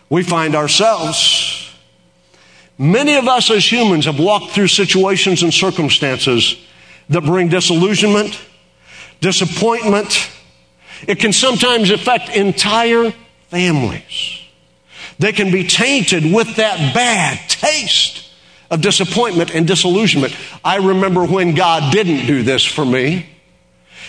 we 0.08 0.22
find 0.22 0.54
ourselves. 0.54 1.75
Many 2.78 3.16
of 3.16 3.26
us 3.26 3.50
as 3.50 3.66
humans 3.72 4.04
have 4.04 4.20
walked 4.20 4.52
through 4.52 4.68
situations 4.68 5.42
and 5.42 5.52
circumstances 5.52 6.65
that 7.08 7.22
bring 7.22 7.48
disillusionment, 7.48 8.38
disappointment. 9.20 10.30
It 11.06 11.18
can 11.18 11.32
sometimes 11.32 11.90
affect 11.90 12.30
entire 12.30 13.12
families. 13.48 14.40
They 15.18 15.32
can 15.32 15.50
be 15.50 15.66
tainted 15.66 16.32
with 16.32 16.56
that 16.56 16.94
bad 16.94 17.48
taste 17.48 18.30
of 18.70 18.80
disappointment 18.80 19.54
and 19.54 19.66
disillusionment. 19.66 20.36
I 20.64 20.76
remember 20.76 21.25
when 21.25 21.54
God 21.54 21.92
didn't 21.92 22.26
do 22.26 22.42
this 22.42 22.64
for 22.64 22.84
me. 22.84 23.26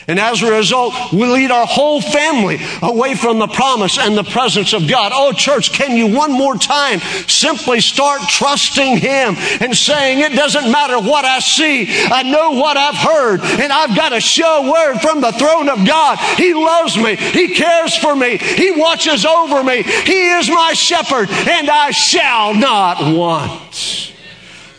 And 0.08 0.20
as 0.20 0.42
a 0.42 0.50
result, 0.50 0.94
we 1.12 1.26
lead 1.26 1.52
our 1.52 1.66
whole 1.66 2.00
family 2.00 2.60
away 2.82 3.16
from 3.16 3.40
the 3.40 3.48
promise 3.48 3.98
and 3.98 4.18
the 4.18 4.24
presence 4.24 4.72
of 4.72 4.88
God. 4.88 5.12
Oh, 5.14 5.34
church, 5.34 5.74
can 5.74 5.98
you 5.98 6.08
one 6.16 6.32
more 6.32 6.56
time 6.56 7.00
simply 7.28 7.82
start 7.82 8.22
trusting 8.30 8.98
Him 8.98 9.36
and 9.60 9.76
saying, 9.76 10.20
it 10.20 10.32
doesn't 10.32 10.72
matter 10.72 10.98
what 10.98 11.26
I 11.26 11.40
see. 11.40 11.88
I 12.08 12.24
know 12.24 12.52
what 12.52 12.78
I've 12.78 12.96
heard 12.96 13.42
and 13.42 13.74
I've 13.74 13.98
got 13.98 14.14
a 14.14 14.22
sure 14.22 14.72
word 14.72 15.00
from 15.00 15.20
the 15.20 15.34
throne 15.34 15.68
of 15.68 15.86
God. 15.86 16.18
He 16.38 16.54
loves 16.54 16.96
me. 16.96 17.18
He 17.18 17.54
cares 17.54 17.94
for 17.98 18.16
me. 18.16 18.38
He 18.38 18.72
watches 18.72 19.26
over 19.26 19.62
me. 19.62 19.84
He 19.84 20.30
is 20.38 20.50
my 20.50 20.72
shepherd 20.72 21.30
and 21.30 21.70
I 21.70 21.92
shall 21.92 22.54
not 22.54 23.14
want. 23.14 24.14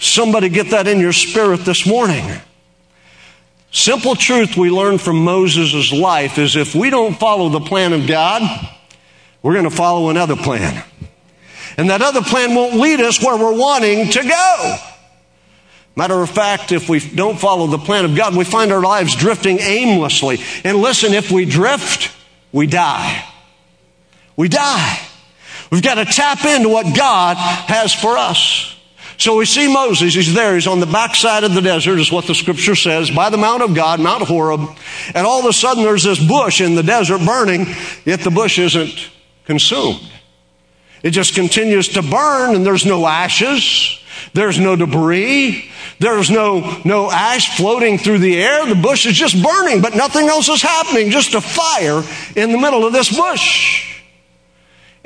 Somebody 0.00 0.48
get 0.48 0.70
that 0.70 0.88
in 0.88 1.00
your 1.00 1.12
spirit 1.12 1.66
this 1.66 1.86
morning. 1.86 2.24
Simple 3.70 4.14
truth 4.14 4.56
we 4.56 4.70
learn 4.70 4.98
from 4.98 5.22
Moses' 5.22 5.92
life 5.92 6.38
is 6.38 6.56
if 6.56 6.74
we 6.74 6.90
don't 6.90 7.14
follow 7.14 7.48
the 7.50 7.60
plan 7.60 7.92
of 7.92 8.06
God, 8.06 8.42
we're 9.42 9.52
going 9.52 9.64
to 9.64 9.70
follow 9.70 10.08
another 10.08 10.36
plan. 10.36 10.84
And 11.76 11.90
that 11.90 12.02
other 12.02 12.22
plan 12.22 12.54
won't 12.54 12.74
lead 12.74 13.00
us 13.00 13.22
where 13.22 13.36
we're 13.36 13.56
wanting 13.56 14.10
to 14.10 14.22
go. 14.24 14.76
Matter 15.94 16.20
of 16.20 16.30
fact, 16.30 16.72
if 16.72 16.88
we 16.88 17.00
don't 17.00 17.38
follow 17.38 17.66
the 17.66 17.78
plan 17.78 18.04
of 18.04 18.16
God, 18.16 18.36
we 18.36 18.44
find 18.44 18.72
our 18.72 18.80
lives 18.80 19.14
drifting 19.16 19.58
aimlessly. 19.58 20.38
And 20.64 20.78
listen, 20.78 21.12
if 21.12 21.30
we 21.30 21.44
drift, 21.44 22.14
we 22.52 22.66
die. 22.66 23.24
We 24.36 24.48
die. 24.48 25.00
We've 25.70 25.82
got 25.82 25.96
to 25.96 26.04
tap 26.04 26.44
into 26.44 26.68
what 26.68 26.96
God 26.96 27.36
has 27.36 27.92
for 27.92 28.16
us. 28.16 28.77
So 29.18 29.36
we 29.36 29.46
see 29.46 29.66
Moses, 29.72 30.14
he's 30.14 30.32
there, 30.32 30.54
he's 30.54 30.68
on 30.68 30.78
the 30.78 30.86
backside 30.86 31.42
of 31.42 31.52
the 31.52 31.60
desert, 31.60 31.98
is 31.98 32.12
what 32.12 32.26
the 32.26 32.36
scripture 32.36 32.76
says, 32.76 33.10
by 33.10 33.30
the 33.30 33.36
Mount 33.36 33.62
of 33.64 33.74
God, 33.74 33.98
Mount 33.98 34.22
Horeb. 34.22 34.60
And 35.12 35.26
all 35.26 35.40
of 35.40 35.46
a 35.46 35.52
sudden 35.52 35.82
there's 35.82 36.04
this 36.04 36.24
bush 36.24 36.60
in 36.60 36.76
the 36.76 36.84
desert 36.84 37.26
burning, 37.26 37.66
yet 38.04 38.20
the 38.20 38.30
bush 38.30 38.60
isn't 38.60 39.10
consumed. 39.44 40.08
It 41.02 41.10
just 41.10 41.34
continues 41.34 41.88
to 41.88 42.02
burn 42.02 42.54
and 42.54 42.64
there's 42.64 42.86
no 42.86 43.06
ashes. 43.08 44.00
There's 44.34 44.58
no 44.58 44.76
debris. 44.76 45.68
There's 45.98 46.30
no, 46.30 46.80
no 46.84 47.10
ash 47.10 47.56
floating 47.56 47.98
through 47.98 48.18
the 48.18 48.40
air. 48.40 48.66
The 48.66 48.76
bush 48.76 49.04
is 49.04 49.14
just 49.14 49.42
burning, 49.42 49.80
but 49.80 49.96
nothing 49.96 50.28
else 50.28 50.48
is 50.48 50.62
happening. 50.62 51.10
Just 51.10 51.34
a 51.34 51.40
fire 51.40 52.04
in 52.36 52.52
the 52.52 52.58
middle 52.58 52.86
of 52.86 52.92
this 52.92 53.16
bush. 53.16 53.97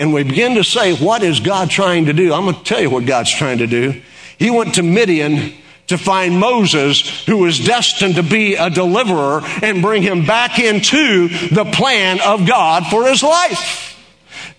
And 0.02 0.12
we 0.12 0.25
begin 0.25 0.56
to 0.56 0.64
say, 0.64 0.97
what 0.97 1.23
is 1.23 1.38
God 1.38 1.71
trying 1.71 2.06
to 2.06 2.12
do? 2.12 2.32
I'm 2.35 2.42
going 2.42 2.56
to 2.56 2.64
tell 2.64 2.80
you 2.80 2.90
what 2.90 3.06
God's 3.06 3.30
trying 3.30 3.59
to 3.59 3.68
do. 3.68 4.02
He 4.37 4.50
went 4.50 4.75
to 4.75 4.82
Midian 4.82 5.52
to 5.87 5.97
find 5.97 6.40
Moses, 6.40 7.25
who 7.25 7.37
was 7.37 7.61
destined 7.61 8.16
to 8.16 8.25
be 8.25 8.56
a 8.56 8.68
deliverer, 8.68 9.42
and 9.62 9.80
bring 9.80 10.02
him 10.02 10.26
back 10.26 10.59
into 10.59 11.28
the 11.28 11.64
plan 11.73 12.18
of 12.21 12.49
God 12.49 12.88
for 12.88 13.06
his 13.06 13.23
life. 13.23 13.97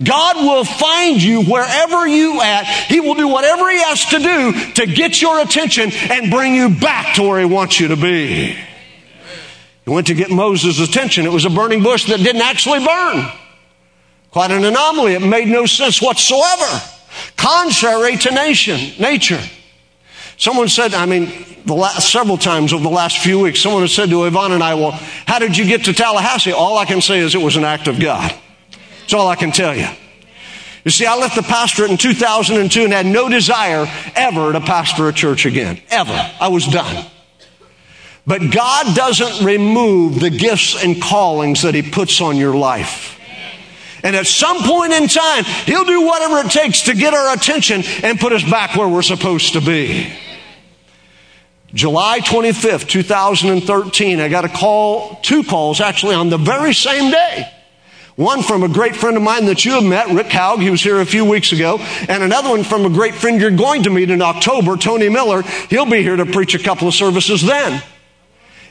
God 0.02 0.38
will 0.38 0.64
find 0.64 1.22
you 1.22 1.44
wherever 1.44 2.08
you 2.08 2.40
at. 2.42 2.64
He 2.88 3.02
will 3.02 3.16
do 3.16 3.28
whatever 3.28 3.70
He 3.70 3.82
has 3.82 4.06
to 4.06 4.20
do 4.20 4.74
to 4.76 4.86
get 4.86 5.22
your 5.22 5.42
attention 5.42 5.92
and 5.92 6.32
bring 6.32 6.56
you 6.56 6.70
back 6.70 7.16
to 7.16 7.22
where 7.22 7.40
He 7.42 7.46
wants 7.46 7.82
you 7.82 7.90
to 7.90 7.98
be. 7.98 8.58
He 9.84 9.92
went 9.92 10.08
to 10.08 10.14
get 10.14 10.32
Moses' 10.32 10.80
attention. 10.80 11.26
It 11.26 11.34
was 11.34 11.44
a 11.44 11.50
burning 11.50 11.84
bush 11.84 12.06
that 12.06 12.20
didn't 12.20 12.42
actually 12.44 12.86
burn. 12.86 13.30
Quite 14.34 14.50
an 14.50 14.66
anomaly. 14.66 15.14
It 15.14 15.22
made 15.22 15.48
no 15.48 15.68
sense 15.68 16.02
whatsoever. 16.02 16.82
Contrary 17.38 18.18
to 18.18 18.32
nation, 18.32 18.80
nature. 19.00 19.40
Someone 20.38 20.70
said, 20.70 20.96
I 20.96 21.06
mean, 21.06 21.32
the 21.66 21.76
last, 21.76 22.12
several 22.12 22.40
times 22.40 22.74
over 22.74 22.82
the 22.82 22.90
last 22.90 23.20
few 23.20 23.40
weeks, 23.40 23.62
someone 23.62 23.84
has 23.84 23.94
said 23.94 24.10
to 24.10 24.26
Yvonne 24.26 24.52
and 24.52 24.64
I, 24.64 24.74
well, 24.74 24.92
how 25.28 25.38
did 25.38 25.56
you 25.56 25.66
get 25.66 25.86
to 25.86 25.94
Tallahassee? 25.94 26.52
All 26.52 26.80
I 26.80 26.86
can 26.86 27.00
say 27.00 27.20
is 27.20 27.36
it 27.36 27.42
was 27.42 27.58
an 27.58 27.64
act 27.64 27.88
of 27.88 28.00
God. 28.00 28.34
That's 29.02 29.14
all 29.14 29.28
I 29.28 29.36
can 29.36 29.52
tell 29.52 29.76
you. 29.76 29.88
You 30.84 30.90
see, 30.90 31.06
I 31.06 31.16
left 31.16 31.36
the 31.36 31.44
pastorate 31.44 31.92
in 31.92 31.98
2002 31.98 32.84
and 32.84 32.92
had 32.92 33.06
no 33.06 33.30
desire 33.30 33.86
ever 34.16 34.52
to 34.52 34.60
pastor 34.62 35.08
a 35.08 35.14
church 35.14 35.46
again. 35.46 35.80
Ever. 35.92 36.32
I 36.42 36.48
was 36.48 36.66
done. 36.66 37.06
But 38.26 38.52
God 38.52 38.96
doesn't 38.96 39.46
remove 39.46 40.20
the 40.20 40.32
gifts 40.32 40.84
and 40.84 41.00
callings 41.00 41.62
that 41.62 41.76
He 41.76 41.84
puts 41.84 42.20
on 42.20 42.36
your 42.36 42.56
life. 42.56 43.20
And 44.04 44.16
at 44.16 44.28
some 44.28 44.58
point 44.64 44.94
in 44.94 45.08
time, 45.08 45.46
He'll 45.66 45.86
do 45.86 46.02
whatever 46.06 46.40
it 46.40 46.52
takes 46.52 46.84
to 46.84 46.94
get 46.94 47.14
our 47.14 47.34
attention 47.34 47.84
and 48.04 48.20
put 48.20 48.34
us 48.34 48.44
back 48.44 48.76
where 48.76 48.88
we're 48.88 49.02
supposed 49.02 49.54
to 49.54 49.62
be. 49.62 50.14
July 51.74 52.20
25th, 52.20 52.88
2013, 52.88 54.20
I 54.20 54.28
got 54.28 54.46
a 54.46 54.50
call, 54.50 55.20
two 55.24 55.44
calls 55.44 55.82
actually 55.82 56.14
on 56.14 56.30
the 56.30 56.38
very 56.38 56.74
same 56.74 57.10
day 57.10 57.52
one 58.16 58.44
from 58.44 58.62
a 58.62 58.68
great 58.68 58.96
friend 58.96 59.18
of 59.18 59.24
mine 59.24 59.46
that 59.46 59.66
you 59.66 59.72
have 59.72 59.84
met, 59.84 60.10
Rick 60.10 60.32
Haug, 60.32 60.60
he 60.60 60.70
was 60.70 60.84
here 60.84 61.02
a 61.02 61.06
few 61.06 61.26
weeks 61.26 61.52
ago, 61.52 61.80
and 62.08 62.22
another 62.22 62.50
one 62.50 62.64
from 62.64 62.86
a 62.86 62.90
great 62.90 63.16
friend 63.16 63.42
you're 63.42 63.50
going 63.50 63.84
to 63.84 63.90
meet 63.90 64.12
in 64.12 64.22
October, 64.22 64.78
Tony 64.78 65.10
Miller. 65.10 65.42
He'll 65.42 65.90
be 65.90 66.04
here 66.04 66.16
to 66.16 66.26
preach 66.28 66.54
a 66.54 66.60
couple 66.60 66.88
of 66.88 66.94
services 66.94 67.42
then. 67.42 67.82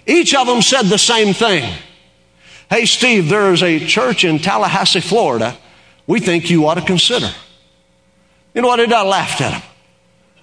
Each 0.07 0.35
of 0.35 0.47
them 0.47 0.63
said 0.63 0.83
the 0.83 0.99
same 0.99 1.35
thing. 1.35 1.73
Hey, 2.73 2.87
Steve, 2.87 3.29
there 3.29 3.53
is 3.53 3.63
a 3.63 3.81
church 3.81 4.25
in 4.25 4.39
Tallahassee, 4.39 5.01
Florida, 5.01 5.59
we 6.07 6.21
think 6.21 6.49
you 6.49 6.67
ought 6.67 6.77
to 6.77 6.81
consider. 6.81 7.31
You 8.55 8.63
know 8.63 8.69
what 8.69 8.81
I 8.81 8.87
did? 8.87 8.95
I 8.95 9.03
laughed 9.03 9.43
at 9.43 9.51
them. 9.51 9.63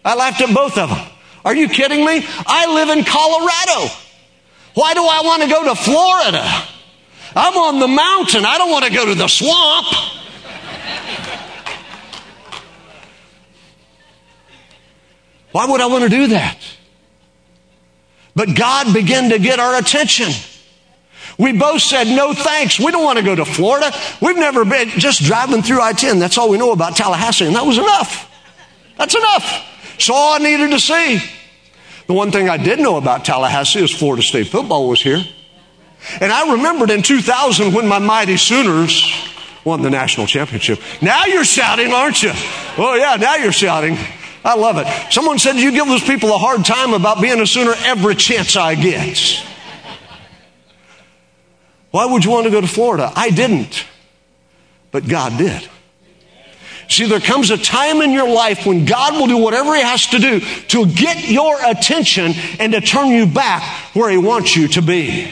I 0.05 0.13
laughed 0.13 0.39
at 0.39 0.53
both 0.53 0.77
of 0.77 0.89
them. 0.89 1.07
Are 1.43 1.55
you 1.55 1.67
kidding 1.67 2.05
me? 2.05 2.23
I 2.45 2.71
live 2.71 2.95
in 2.95 3.03
Colorado. 3.03 3.91
Why 4.75 4.93
do 4.93 5.01
I 5.01 5.21
want 5.25 5.41
to 5.41 5.49
go 5.49 5.63
to 5.69 5.75
Florida? 5.75 6.47
I'm 7.35 7.57
on 7.57 7.79
the 7.79 7.87
mountain. 7.87 8.45
I 8.45 8.59
don't 8.59 8.69
want 8.69 8.85
to 8.85 8.93
go 8.93 9.07
to 9.07 9.15
the 9.15 9.27
swamp. 9.27 9.87
Why 15.51 15.65
would 15.65 15.81
I 15.81 15.87
want 15.87 16.03
to 16.03 16.11
do 16.11 16.27
that? 16.27 16.59
But 18.35 18.55
God 18.55 18.93
began 18.93 19.31
to 19.31 19.39
get 19.39 19.59
our 19.59 19.79
attention. 19.79 20.31
We 21.39 21.53
both 21.53 21.81
said, 21.81 22.07
no 22.07 22.33
thanks. 22.33 22.79
We 22.79 22.91
don't 22.91 23.03
want 23.03 23.17
to 23.17 23.23
go 23.23 23.33
to 23.33 23.45
Florida. 23.45 23.91
We've 24.21 24.35
never 24.35 24.65
been 24.65 24.89
just 24.89 25.23
driving 25.23 25.61
through 25.63 25.81
I 25.81 25.93
10. 25.93 26.19
That's 26.19 26.37
all 26.37 26.49
we 26.49 26.57
know 26.57 26.73
about 26.73 26.97
Tallahassee, 26.97 27.45
and 27.45 27.55
that 27.55 27.65
was 27.65 27.77
enough. 27.77 28.29
That's 28.97 29.15
enough. 29.15 29.65
It's 29.95 30.09
all 30.09 30.33
I 30.33 30.39
needed 30.39 30.71
to 30.71 30.79
see. 30.79 31.21
The 32.07 32.13
one 32.13 32.31
thing 32.31 32.49
I 32.49 32.57
did 32.57 32.79
know 32.79 32.97
about 32.97 33.23
Tallahassee 33.23 33.81
is 33.81 33.91
Florida 33.91 34.21
State 34.21 34.47
football 34.47 34.89
was 34.89 35.01
here. 35.01 35.23
And 36.19 36.31
I 36.31 36.51
remembered 36.51 36.89
in 36.89 37.03
2000 37.03 37.73
when 37.73 37.87
my 37.87 37.99
Mighty 37.99 38.35
Sooners 38.35 39.13
won 39.63 39.81
the 39.81 39.89
national 39.89 40.27
championship. 40.27 40.81
Now 41.01 41.25
you're 41.25 41.45
shouting, 41.45 41.93
aren't 41.93 42.21
you? 42.21 42.31
Oh, 42.77 42.95
yeah, 42.99 43.15
now 43.15 43.35
you're 43.35 43.53
shouting. 43.53 43.97
I 44.43 44.55
love 44.55 44.77
it. 44.77 44.87
Someone 45.11 45.39
said, 45.39 45.55
You 45.55 45.71
give 45.71 45.87
those 45.87 46.03
people 46.03 46.33
a 46.33 46.37
hard 46.37 46.65
time 46.65 46.93
about 46.93 47.21
being 47.21 47.39
a 47.39 47.47
Sooner 47.47 47.73
every 47.85 48.15
chance 48.15 48.57
I 48.57 48.75
get. 48.75 49.45
Why 51.91 52.05
would 52.05 52.23
you 52.23 52.31
want 52.31 52.45
to 52.45 52.51
go 52.51 52.61
to 52.61 52.67
Florida? 52.67 53.11
I 53.15 53.29
didn't, 53.31 53.85
but 54.91 55.07
God 55.07 55.37
did. 55.37 55.67
See, 56.87 57.05
there 57.05 57.19
comes 57.19 57.51
a 57.51 57.57
time 57.57 58.01
in 58.01 58.11
your 58.11 58.27
life 58.27 58.65
when 58.65 58.85
God 58.85 59.13
will 59.13 59.27
do 59.27 59.37
whatever 59.37 59.75
He 59.75 59.81
has 59.81 60.07
to 60.07 60.19
do 60.19 60.39
to 60.39 60.85
get 60.87 61.29
your 61.29 61.57
attention 61.63 62.33
and 62.59 62.73
to 62.73 62.81
turn 62.81 63.09
you 63.09 63.27
back 63.27 63.63
where 63.95 64.09
He 64.09 64.17
wants 64.17 64.55
you 64.55 64.67
to 64.69 64.81
be. 64.81 65.31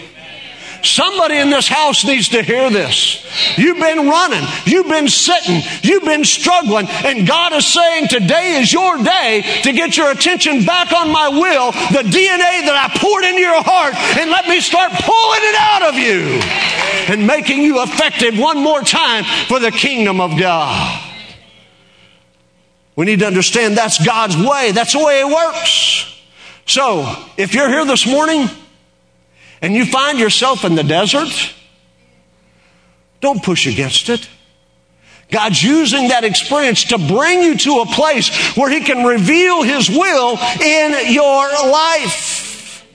Somebody 0.87 1.35
in 1.37 1.49
this 1.49 1.67
house 1.67 2.05
needs 2.05 2.29
to 2.29 2.41
hear 2.41 2.69
this. 2.69 3.23
You've 3.57 3.77
been 3.77 4.07
running, 4.07 4.47
you've 4.65 4.87
been 4.87 5.09
sitting, 5.09 5.61
you've 5.83 6.05
been 6.05 6.23
struggling, 6.23 6.87
and 6.87 7.27
God 7.27 7.53
is 7.53 7.65
saying 7.65 8.07
today 8.07 8.59
is 8.61 8.71
your 8.71 8.97
day 8.97 9.43
to 9.63 9.73
get 9.73 9.97
your 9.97 10.11
attention 10.11 10.65
back 10.65 10.93
on 10.93 11.11
my 11.11 11.27
will, 11.27 11.71
the 11.71 12.07
DNA 12.07 12.65
that 12.65 12.89
I 12.89 12.97
poured 12.97 13.25
into 13.25 13.41
your 13.41 13.61
heart, 13.61 13.95
and 14.17 14.31
let 14.31 14.47
me 14.47 14.61
start 14.61 14.91
pulling 14.93 15.41
it 15.43 15.55
out 15.59 15.83
of 15.83 15.95
you 15.95 17.13
and 17.13 17.27
making 17.27 17.61
you 17.61 17.83
effective 17.83 18.39
one 18.39 18.57
more 18.57 18.81
time 18.81 19.25
for 19.47 19.59
the 19.59 19.71
kingdom 19.71 20.21
of 20.21 20.39
God. 20.39 21.03
We 22.95 23.05
need 23.05 23.19
to 23.19 23.27
understand 23.27 23.77
that's 23.77 24.03
God's 24.03 24.37
way. 24.37 24.71
That's 24.71 24.93
the 24.93 25.03
way 25.03 25.19
it 25.19 25.27
works. 25.27 26.15
So, 26.65 27.05
if 27.37 27.53
you're 27.53 27.69
here 27.69 27.85
this 27.85 28.07
morning 28.07 28.49
and 29.61 29.73
you 29.73 29.85
find 29.85 30.19
yourself 30.19 30.63
in 30.63 30.75
the 30.75 30.83
desert, 30.83 31.29
don't 33.21 33.43
push 33.43 33.67
against 33.67 34.09
it. 34.09 34.27
God's 35.29 35.61
using 35.61 36.09
that 36.09 36.23
experience 36.23 36.85
to 36.85 36.97
bring 36.97 37.41
you 37.41 37.57
to 37.57 37.79
a 37.79 37.85
place 37.85 38.55
where 38.55 38.69
He 38.69 38.81
can 38.81 39.05
reveal 39.05 39.63
His 39.63 39.89
will 39.89 40.37
in 40.61 41.13
your 41.13 41.49
life. 41.69 42.85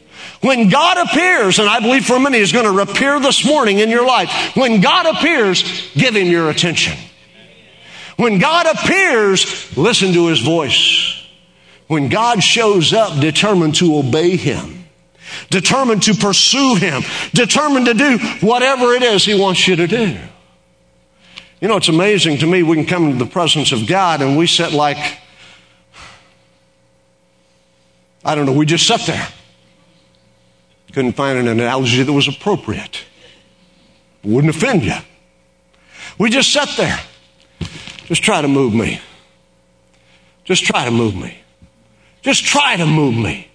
When 0.41 0.71
God 0.71 0.99
appears, 0.99 1.59
and 1.59 1.69
I 1.69 1.81
believe 1.81 2.05
for 2.05 2.19
many 2.19 2.39
is 2.39 2.53
going 2.53 2.65
to 2.65 2.83
appear 2.83 3.21
this 3.21 3.45
morning 3.45 3.79
in 3.79 3.91
your 3.91 4.07
life, 4.07 4.57
when 4.57 4.81
God 4.81 5.07
appears, 5.07 5.63
give 5.95 6.17
Him 6.17 6.29
your 6.29 6.51
attention. 6.51 6.97
When 8.17 8.39
God 8.39 8.67
appears, 8.67 9.77
listen 9.77 10.13
to 10.15 10.29
His 10.29 10.41
voice. 10.41 11.19
When 11.87 12.09
God 12.09 12.43
shows 12.43 12.93
up, 12.93 13.21
determined 13.21 13.75
to 13.77 13.97
obey 13.97 14.37
Him 14.37 14.82
determined 15.53 16.03
to 16.05 16.15
pursue 16.15 16.75
Him, 16.75 17.03
determined 17.33 17.87
to 17.87 17.95
do 17.95 18.19
whatever 18.41 18.95
it 18.95 19.03
is 19.03 19.25
He 19.25 19.39
wants 19.39 19.69
you 19.69 19.77
to 19.77 19.87
do. 19.87 20.19
You 21.61 21.69
know, 21.69 21.77
it's 21.77 21.89
amazing 21.89 22.39
to 22.39 22.47
me, 22.47 22.65
we 22.65 22.75
can 22.75 22.87
come 22.87 23.05
into 23.05 23.25
the 23.25 23.31
presence 23.31 23.71
of 23.71 23.87
God 23.87 24.21
and 24.21 24.37
we 24.37 24.49
sit 24.49 24.73
like, 24.73 25.19
I 28.25 28.35
don't 28.35 28.47
know, 28.47 28.53
we 28.53 28.67
just 28.67 28.87
sat 28.87 29.01
there. 29.07 29.29
Couldn't 30.93 31.13
find 31.13 31.39
an 31.39 31.47
analogy 31.47 32.03
that 32.03 32.13
was 32.13 32.27
appropriate. 32.27 33.05
Wouldn't 34.25 34.55
offend 34.55 34.83
you. 34.83 34.97
We 36.19 36.31
just 36.31 36.53
sat 36.53 36.69
there. 36.77 36.99
Just 38.07 38.23
try 38.23 38.43
to 38.43 38.49
move 38.49 38.75
me. 38.75 39.01
Just 40.45 40.65
try 40.65 40.85
to 40.85 40.91
move 40.91 41.15
me. 41.15 41.39
Just 42.23 42.45
try 42.45 42.77
to 42.77 42.87
move 42.87 43.17
me. 43.17 43.49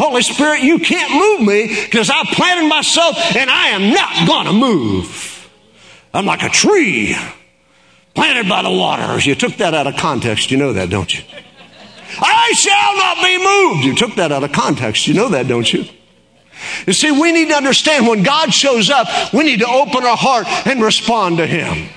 Holy 0.00 0.22
Spirit, 0.22 0.62
you 0.62 0.78
can't 0.78 1.12
move 1.12 1.46
me 1.46 1.68
because 1.84 2.08
I 2.08 2.24
planted 2.24 2.66
myself 2.66 3.18
and 3.36 3.50
I 3.50 3.68
am 3.68 3.92
not 3.92 4.26
going 4.26 4.46
to 4.46 4.52
move. 4.54 5.50
I'm 6.14 6.24
like 6.24 6.42
a 6.42 6.48
tree 6.48 7.14
planted 8.14 8.48
by 8.48 8.62
the 8.62 8.70
waters. 8.70 9.26
You 9.26 9.34
took 9.34 9.56
that 9.56 9.74
out 9.74 9.86
of 9.86 9.96
context. 9.96 10.50
You 10.50 10.56
know 10.56 10.72
that, 10.72 10.88
don't 10.88 11.12
you? 11.12 11.22
I 12.18 12.52
shall 12.56 12.96
not 12.96 13.22
be 13.22 13.38
moved. 13.44 13.84
You 13.84 13.94
took 13.94 14.16
that 14.16 14.32
out 14.32 14.42
of 14.42 14.52
context. 14.52 15.06
You 15.06 15.12
know 15.12 15.28
that, 15.28 15.46
don't 15.46 15.70
you? 15.70 15.84
You 16.86 16.94
see, 16.94 17.10
we 17.10 17.30
need 17.30 17.48
to 17.48 17.54
understand 17.54 18.06
when 18.06 18.22
God 18.22 18.54
shows 18.54 18.88
up, 18.88 19.06
we 19.34 19.44
need 19.44 19.60
to 19.60 19.68
open 19.68 20.04
our 20.04 20.16
heart 20.16 20.46
and 20.66 20.82
respond 20.82 21.36
to 21.36 21.46
Him. 21.46 21.90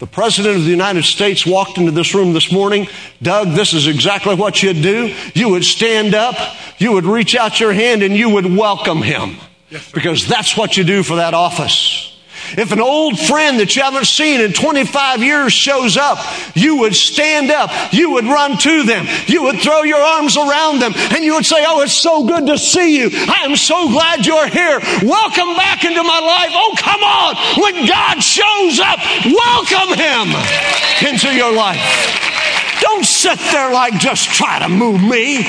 The 0.00 0.06
President 0.06 0.56
of 0.56 0.64
the 0.64 0.70
United 0.70 1.04
States 1.04 1.44
walked 1.44 1.76
into 1.76 1.90
this 1.90 2.14
room 2.14 2.32
this 2.32 2.50
morning. 2.50 2.88
Doug, 3.20 3.48
this 3.48 3.74
is 3.74 3.86
exactly 3.86 4.34
what 4.34 4.62
you'd 4.62 4.82
do. 4.82 5.14
You 5.34 5.50
would 5.50 5.62
stand 5.62 6.14
up, 6.14 6.36
you 6.78 6.92
would 6.92 7.04
reach 7.04 7.36
out 7.36 7.60
your 7.60 7.74
hand, 7.74 8.02
and 8.02 8.16
you 8.16 8.30
would 8.30 8.46
welcome 8.46 9.02
him. 9.02 9.36
Yes, 9.68 9.92
because 9.92 10.26
that's 10.26 10.56
what 10.56 10.78
you 10.78 10.84
do 10.84 11.02
for 11.02 11.16
that 11.16 11.34
office. 11.34 12.09
If 12.56 12.72
an 12.72 12.80
old 12.80 13.18
friend 13.18 13.60
that 13.60 13.76
you 13.76 13.82
haven't 13.82 14.06
seen 14.06 14.40
in 14.40 14.52
25 14.52 15.22
years 15.22 15.52
shows 15.52 15.96
up, 15.96 16.18
you 16.54 16.76
would 16.78 16.94
stand 16.94 17.50
up, 17.50 17.70
you 17.92 18.10
would 18.12 18.24
run 18.24 18.58
to 18.58 18.82
them, 18.82 19.06
you 19.26 19.42
would 19.44 19.60
throw 19.60 19.82
your 19.82 20.00
arms 20.00 20.36
around 20.36 20.80
them, 20.80 20.92
and 20.96 21.24
you 21.24 21.34
would 21.34 21.46
say, 21.46 21.64
Oh, 21.66 21.80
it's 21.80 21.92
so 21.92 22.26
good 22.26 22.46
to 22.46 22.58
see 22.58 22.98
you. 22.98 23.10
I 23.12 23.44
am 23.44 23.56
so 23.56 23.88
glad 23.88 24.26
you're 24.26 24.48
here. 24.48 24.80
Welcome 25.02 25.54
back 25.56 25.84
into 25.84 26.02
my 26.02 26.20
life. 26.20 26.50
Oh, 26.52 26.74
come 26.78 27.02
on. 27.02 27.36
When 27.62 27.86
God 27.86 28.20
shows 28.20 28.80
up, 28.80 28.98
welcome 29.24 29.96
Him 29.96 30.34
into 31.06 31.34
your 31.34 31.52
life. 31.52 31.80
Don't 32.80 33.04
sit 33.04 33.38
there 33.52 33.72
like 33.72 33.94
just 33.98 34.28
try 34.30 34.58
to 34.58 34.68
move 34.68 35.02
me. 35.02 35.46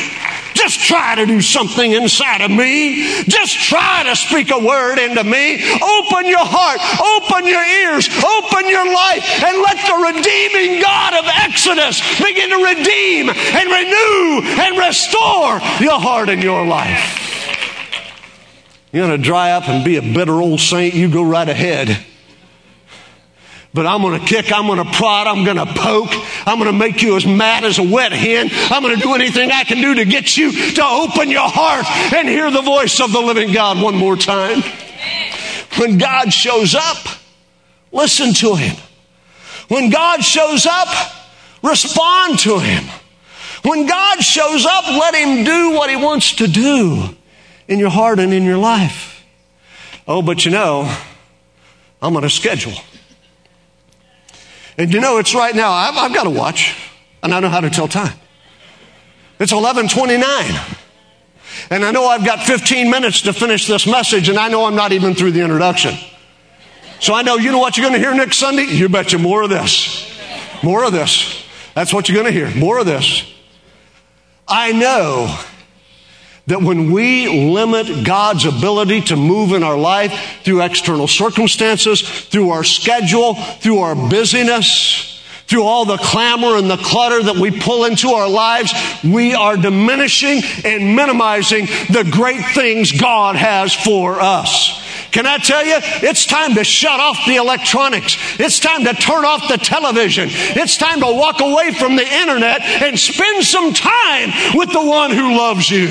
Just 0.62 0.80
try 0.82 1.16
to 1.16 1.26
do 1.26 1.42
something 1.42 1.92
inside 1.92 2.42
of 2.42 2.52
me. 2.52 3.24
Just 3.24 3.58
try 3.58 4.04
to 4.04 4.16
speak 4.16 4.52
a 4.52 4.60
word 4.60 5.00
into 5.00 5.24
me. 5.24 5.56
Open 5.58 6.28
your 6.30 6.46
heart, 6.46 6.78
open 7.02 7.50
your 7.50 7.66
ears, 7.66 8.06
open 8.06 8.70
your 8.70 8.86
life, 8.86 9.26
and 9.42 9.58
let 9.58 9.82
the 9.90 9.98
redeeming 10.06 10.80
God 10.80 11.18
of 11.18 11.26
Exodus 11.26 11.98
begin 12.22 12.50
to 12.50 12.62
redeem 12.62 13.30
and 13.30 13.66
renew 13.74 14.62
and 14.62 14.78
restore 14.78 15.58
your 15.82 16.00
heart 16.00 16.30
and 16.30 16.44
your 16.44 16.64
life. 16.64 17.18
You're 18.92 19.08
going 19.08 19.20
to 19.20 19.26
dry 19.26 19.54
up 19.54 19.68
and 19.68 19.84
be 19.84 19.96
a 19.96 20.02
bitter 20.02 20.34
old 20.34 20.60
saint, 20.60 20.94
you 20.94 21.10
go 21.10 21.24
right 21.24 21.50
ahead. 21.50 22.06
But 23.74 23.88
I'm 23.88 24.02
going 24.02 24.20
to 24.20 24.26
kick, 24.26 24.52
I'm 24.52 24.68
going 24.68 24.84
to 24.84 24.92
prod, 24.92 25.28
I'm 25.28 25.46
going 25.46 25.56
to 25.56 25.66
poke, 25.66 26.10
I'm 26.46 26.60
going 26.60 26.72
to 26.72 26.78
make 26.78 27.02
you 27.02 27.16
as 27.16 27.26
mad 27.26 27.64
as 27.64 27.80
a 27.80 27.84
wet 27.84 28.12
hen. 28.12 28.50
I'm 28.52 28.84
going 28.84 28.96
to 28.96 29.02
do 29.02 29.14
anything 29.16 29.50
I 29.50 29.64
can 29.64 29.82
do 29.82 29.96
to 29.96 30.06
get 30.06 30.36
you 30.36 30.52
to 30.74 30.84
open 30.84 31.32
your 31.32 31.48
heart 31.48 31.86
and 32.14 32.28
hear 32.28 32.52
the 32.52 32.62
voice 32.62 33.00
of 33.00 33.14
the 33.14 33.22
living 33.22 33.54
God 33.54 33.82
one 33.82 33.96
more 33.96 34.18
time. 34.18 34.62
When 35.78 35.98
God 35.98 36.34
shows 36.34 36.76
up, 36.76 36.98
listen 37.94 38.34
to 38.36 38.56
Him. 38.56 38.76
When 39.70 39.90
God 39.90 40.22
shows 40.22 40.66
up, 40.66 40.90
respond 41.64 42.40
to 42.40 42.60
Him. 42.60 42.84
When 43.64 43.86
God 43.86 44.20
shows 44.20 44.66
up, 44.66 44.86
let 44.88 45.16
Him 45.16 45.46
do 45.46 45.72
what 45.72 45.90
He 45.90 45.96
wants 45.96 46.36
to 46.38 46.48
do 46.48 47.16
in 47.70 47.80
your 47.80 47.90
heart 47.90 48.20
and 48.20 48.34
in 48.34 48.44
your 48.44 48.58
life. 48.58 49.24
Oh, 50.06 50.22
but 50.22 50.44
you 50.44 50.52
know, 50.52 50.94
I'm 52.02 52.18
on 52.18 52.26
a 52.26 52.30
schedule. 52.30 52.74
And 54.82 54.92
you 54.92 55.00
know, 55.00 55.20
it's 55.20 55.36
right 55.36 55.56
now. 55.56 55.72
I've, 55.72 55.96
I've 55.96 56.12
got 56.12 56.26
a 56.26 56.32
watch, 56.32 56.76
and 57.22 57.36
I 57.36 57.40
know 57.40 57.50
how 57.50 57.60
to 57.60 57.70
tell 57.70 57.88
time. 57.88 58.18
It's 59.40 59.54
1129. 59.54 60.78
And 61.70 61.86
I 61.86 61.92
know 61.92 62.08
I've 62.08 62.26
got 62.26 62.40
15 62.40 62.90
minutes 62.90 63.22
to 63.22 63.34
finish 63.34 63.68
this 63.68 63.86
message, 63.86 64.28
and 64.28 64.40
I 64.40 64.48
know 64.48 64.66
I'm 64.66 64.74
not 64.74 64.92
even 64.92 65.14
through 65.14 65.34
the 65.34 65.42
introduction. 65.42 65.94
So 67.00 67.14
I 67.14 67.22
know, 67.22 67.36
you 67.36 67.52
know 67.52 67.60
what 67.60 67.78
you're 67.78 67.88
going 67.88 68.02
to 68.02 68.04
hear 68.04 68.16
next 68.16 68.38
Sunday? 68.38 68.64
You 68.64 68.90
betcha 68.90 69.20
more 69.20 69.44
of 69.44 69.52
this. 69.52 70.20
More 70.64 70.84
of 70.84 70.94
this. 70.94 71.46
That's 71.76 71.94
what 71.94 72.10
you're 72.10 72.20
going 72.20 72.34
to 72.34 72.40
hear. 72.40 72.50
More 72.60 72.80
of 72.80 72.88
this. 72.88 73.32
I 74.48 74.72
know 74.72 75.40
that 76.52 76.62
when 76.62 76.92
we 76.92 77.30
limit 77.30 78.06
God's 78.06 78.44
ability 78.44 79.00
to 79.04 79.16
move 79.16 79.54
in 79.54 79.64
our 79.64 79.78
life 79.78 80.42
through 80.44 80.62
external 80.62 81.08
circumstances, 81.08 82.02
through 82.02 82.50
our 82.50 82.66
schedule, 82.66 83.36
through 83.36 83.80
our 83.80 83.96
busyness, 83.96 85.24
through 85.48 85.64
all 85.64 85.86
the 85.86 85.98
clamor 85.98 86.58
and 86.58 86.70
the 86.70 86.76
clutter 86.76 87.24
that 87.24 87.38
we 87.38 87.58
pull 87.58 87.86
into 87.86 88.10
our 88.10 88.30
lives, 88.30 88.74
we 89.02 89.34
are 89.34 89.56
diminishing 89.56 90.42
and 90.66 90.94
minimizing 90.94 91.68
the 91.90 92.06
great 92.12 92.46
things 92.54 92.92
God 92.92 93.38
has 93.38 93.74
for 93.74 94.20
us. 94.20 94.81
Can 95.12 95.26
I 95.26 95.38
tell 95.38 95.66
you? 95.66 95.78
It's 96.08 96.26
time 96.26 96.56
to 96.56 96.64
shut 96.64 97.00
off 97.00 97.18
the 97.28 97.36
electronics. 97.36 98.18
It's 98.40 98.60
time 98.60 98.86
to 98.86 98.94
turn 98.94 99.26
off 99.26 99.48
the 99.50 99.58
television. 99.58 100.30
It's 100.32 100.78
time 100.78 101.00
to 101.02 101.08
walk 101.08 101.42
away 101.42 101.74
from 101.74 101.96
the 101.96 102.08
internet 102.08 102.62
and 102.62 102.98
spend 102.98 103.44
some 103.44 103.74
time 103.74 104.32
with 104.56 104.72
the 104.72 104.84
one 104.84 105.12
who 105.12 105.38
loves 105.38 105.70
you. 105.70 105.88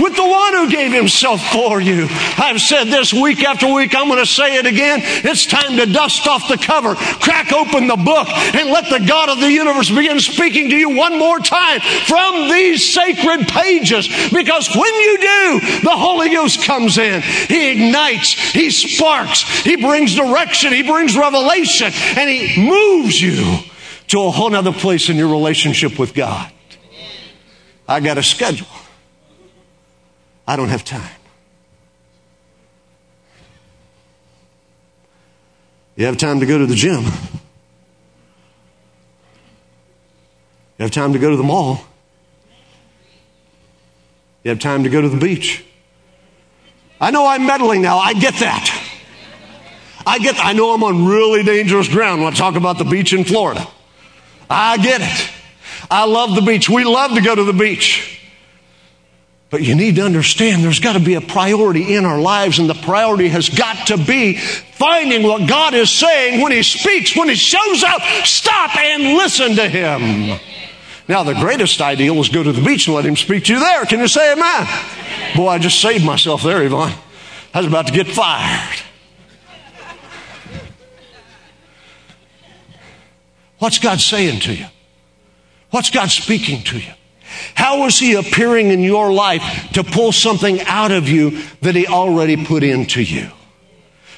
With 0.00 0.16
the 0.16 0.26
one 0.26 0.54
who 0.54 0.70
gave 0.70 0.90
himself 0.90 1.42
for 1.52 1.80
you. 1.80 2.06
I've 2.38 2.60
said 2.60 2.84
this 2.84 3.12
week 3.12 3.44
after 3.44 3.72
week. 3.72 3.94
I'm 3.94 4.08
going 4.08 4.18
to 4.18 4.26
say 4.26 4.56
it 4.56 4.64
again. 4.64 5.00
It's 5.02 5.44
time 5.44 5.76
to 5.76 5.86
dust 5.86 6.26
off 6.26 6.48
the 6.48 6.56
cover, 6.56 6.94
crack 6.94 7.52
open 7.52 7.88
the 7.88 7.96
book, 7.96 8.26
and 8.30 8.70
let 8.70 8.88
the 8.88 9.04
God 9.06 9.28
of 9.28 9.38
the 9.38 9.50
universe 9.50 9.90
begin 9.90 10.18
speaking 10.18 10.70
to 10.70 10.76
you 10.76 10.96
one 10.96 11.18
more 11.18 11.38
time 11.40 11.80
from 12.06 12.48
these 12.48 12.94
sacred 12.94 13.46
pages. 13.48 14.08
Because 14.32 14.74
when 14.74 14.94
you 14.94 15.18
do, 15.18 15.60
the 15.82 15.96
Holy 15.96 16.30
Ghost 16.30 16.64
comes 16.64 16.96
in. 16.96 17.20
He 17.20 17.72
ignites 17.72 18.11
He 18.20 18.70
sparks, 18.70 19.42
He 19.62 19.76
brings 19.76 20.14
direction, 20.14 20.72
He 20.72 20.82
brings 20.82 21.16
revelation, 21.16 21.90
and 21.92 22.30
He 22.30 22.68
moves 22.68 23.20
you 23.20 23.58
to 24.08 24.20
a 24.20 24.30
whole 24.30 24.54
other 24.54 24.72
place 24.72 25.08
in 25.08 25.16
your 25.16 25.28
relationship 25.28 25.98
with 25.98 26.14
God. 26.14 26.52
I 27.88 28.00
got 28.00 28.18
a 28.18 28.22
schedule. 28.22 28.66
I 30.46 30.56
don't 30.56 30.68
have 30.68 30.84
time. 30.84 31.10
You 35.96 36.06
have 36.06 36.16
time 36.16 36.40
to 36.40 36.46
go 36.46 36.58
to 36.58 36.66
the 36.66 36.74
gym. 36.74 37.04
You 40.78 40.84
have 40.84 40.90
time 40.90 41.12
to 41.12 41.18
go 41.18 41.30
to 41.30 41.36
the 41.36 41.42
mall. 41.42 41.80
You 44.42 44.48
have 44.48 44.58
time 44.58 44.84
to 44.84 44.90
go 44.90 45.00
to 45.00 45.08
the 45.08 45.18
beach. 45.18 45.64
I 47.02 47.10
know 47.10 47.26
I'm 47.26 47.44
meddling 47.44 47.82
now. 47.82 47.98
I 47.98 48.14
get 48.14 48.34
that. 48.34 48.78
I 50.06 50.20
get, 50.20 50.36
I 50.38 50.52
know 50.52 50.72
I'm 50.72 50.84
on 50.84 51.04
really 51.04 51.42
dangerous 51.42 51.88
ground 51.88 52.22
when 52.22 52.32
I 52.32 52.36
talk 52.36 52.54
about 52.54 52.78
the 52.78 52.84
beach 52.84 53.12
in 53.12 53.24
Florida. 53.24 53.66
I 54.48 54.76
get 54.76 55.00
it. 55.00 55.30
I 55.90 56.04
love 56.04 56.36
the 56.36 56.42
beach. 56.42 56.70
We 56.70 56.84
love 56.84 57.14
to 57.14 57.20
go 57.20 57.34
to 57.34 57.42
the 57.42 57.52
beach. 57.52 58.20
But 59.50 59.62
you 59.62 59.74
need 59.74 59.96
to 59.96 60.02
understand 60.02 60.62
there's 60.62 60.78
got 60.78 60.92
to 60.92 61.00
be 61.00 61.14
a 61.14 61.20
priority 61.20 61.94
in 61.94 62.04
our 62.04 62.20
lives, 62.20 62.60
and 62.60 62.70
the 62.70 62.74
priority 62.74 63.28
has 63.28 63.48
got 63.48 63.88
to 63.88 63.96
be 63.96 64.36
finding 64.36 65.24
what 65.24 65.48
God 65.48 65.74
is 65.74 65.90
saying 65.90 66.40
when 66.40 66.52
He 66.52 66.62
speaks, 66.62 67.16
when 67.16 67.28
He 67.28 67.34
shows 67.34 67.82
up. 67.82 68.00
Stop 68.24 68.76
and 68.76 69.18
listen 69.18 69.56
to 69.56 69.68
Him. 69.68 70.40
Now, 71.12 71.24
the 71.24 71.34
greatest 71.34 71.82
ideal 71.82 72.18
is 72.20 72.30
go 72.30 72.42
to 72.42 72.52
the 72.52 72.62
beach 72.62 72.86
and 72.86 72.96
let 72.96 73.04
Him 73.04 73.16
speak 73.16 73.44
to 73.44 73.52
you 73.52 73.60
there. 73.60 73.84
Can 73.84 74.00
you 74.00 74.08
say 74.08 74.32
amen? 74.32 74.66
Boy, 75.36 75.48
I 75.48 75.58
just 75.58 75.78
saved 75.78 76.06
myself 76.06 76.42
there, 76.42 76.62
Yvonne. 76.62 76.94
I 77.52 77.58
was 77.58 77.66
about 77.66 77.88
to 77.88 77.92
get 77.92 78.08
fired. 78.08 78.78
What's 83.58 83.78
God 83.78 84.00
saying 84.00 84.40
to 84.40 84.54
you? 84.54 84.64
What's 85.68 85.90
God 85.90 86.10
speaking 86.10 86.64
to 86.64 86.78
you? 86.78 86.92
How 87.56 87.84
is 87.84 87.98
He 87.98 88.14
appearing 88.14 88.68
in 88.68 88.80
your 88.80 89.12
life 89.12 89.68
to 89.74 89.84
pull 89.84 90.12
something 90.12 90.62
out 90.62 90.92
of 90.92 91.10
you 91.10 91.42
that 91.60 91.74
He 91.74 91.86
already 91.86 92.42
put 92.42 92.62
into 92.62 93.02
you? 93.02 93.30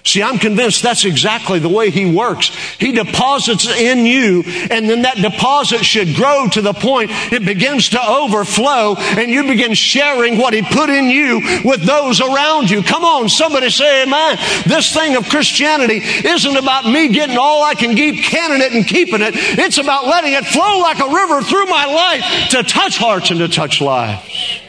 See, 0.06 0.22
I'm 0.22 0.38
convinced 0.38 0.82
that's 0.82 1.06
exactly 1.06 1.58
the 1.58 1.68
way 1.70 1.88
He 1.88 2.04
works. 2.04 2.48
He 2.78 2.92
deposits 2.92 3.66
in 3.66 4.04
you, 4.04 4.42
and 4.70 4.88
then 4.88 5.02
that 5.02 5.16
deposit 5.16 5.82
should 5.82 6.14
grow 6.14 6.46
to 6.50 6.60
the 6.60 6.74
point 6.74 7.10
it 7.32 7.42
begins 7.44 7.88
to 7.90 8.06
overflow, 8.06 8.96
and 8.96 9.30
you 9.30 9.44
begin 9.44 9.72
sharing 9.72 10.36
what 10.36 10.52
He 10.52 10.60
put 10.60 10.90
in 10.90 11.08
you 11.08 11.40
with 11.64 11.84
those 11.84 12.20
around 12.20 12.70
you. 12.70 12.82
Come 12.82 13.02
on, 13.02 13.30
somebody 13.30 13.70
say 13.70 14.02
amen. 14.02 14.36
This 14.66 14.92
thing 14.92 15.16
of 15.16 15.26
Christianity 15.30 16.02
isn't 16.02 16.56
about 16.56 16.84
me 16.84 17.08
getting 17.08 17.38
all 17.38 17.64
I 17.64 17.74
can 17.74 17.96
keep, 17.96 18.22
canning 18.24 18.60
it 18.60 18.72
and 18.72 18.86
keeping 18.86 19.22
it. 19.22 19.32
It's 19.34 19.78
about 19.78 20.04
letting 20.04 20.34
it 20.34 20.44
flow 20.44 20.80
like 20.80 20.98
a 21.00 21.08
river 21.08 21.40
through 21.40 21.66
my 21.66 21.86
life 21.86 22.50
to 22.50 22.62
touch 22.62 22.98
hearts 22.98 23.30
and 23.30 23.40
to 23.40 23.48
touch 23.48 23.80
lives. 23.80 24.60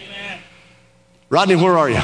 Rodney, 1.29 1.57
where 1.57 1.77
are 1.77 1.89
you? 1.89 2.01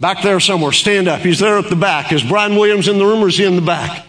Back 0.00 0.22
there 0.22 0.40
somewhere. 0.40 0.72
Stand 0.72 1.08
up. 1.08 1.20
He's 1.20 1.38
there 1.38 1.58
at 1.58 1.68
the 1.68 1.76
back. 1.76 2.10
Is 2.10 2.24
Brian 2.24 2.56
Williams 2.56 2.88
in 2.88 2.98
the 2.98 3.04
room 3.04 3.22
or 3.22 3.28
is 3.28 3.36
he 3.36 3.44
in 3.44 3.54
the 3.54 3.62
back? 3.62 4.06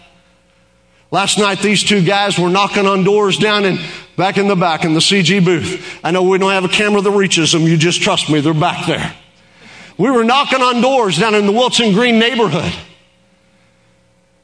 Last 1.10 1.38
night, 1.38 1.58
these 1.60 1.84
two 1.84 2.02
guys 2.02 2.38
were 2.38 2.48
knocking 2.48 2.86
on 2.86 3.04
doors 3.04 3.36
down 3.36 3.66
in 3.66 3.78
back 4.16 4.38
in 4.38 4.48
the 4.48 4.56
back 4.56 4.84
in 4.84 4.94
the 4.94 5.00
CG 5.00 5.44
booth. 5.44 6.00
I 6.02 6.10
know 6.10 6.22
we 6.22 6.38
don't 6.38 6.50
have 6.50 6.64
a 6.64 6.68
camera 6.68 7.02
that 7.02 7.10
reaches 7.10 7.52
them. 7.52 7.62
You 7.62 7.76
just 7.76 8.00
trust 8.00 8.30
me, 8.30 8.40
they're 8.40 8.54
back 8.54 8.86
there. 8.86 9.14
We 9.98 10.10
were 10.10 10.24
knocking 10.24 10.62
on 10.62 10.80
doors 10.80 11.18
down 11.18 11.34
in 11.34 11.44
the 11.44 11.52
Wilson 11.52 11.92
Green 11.92 12.18
neighborhood. 12.18 12.72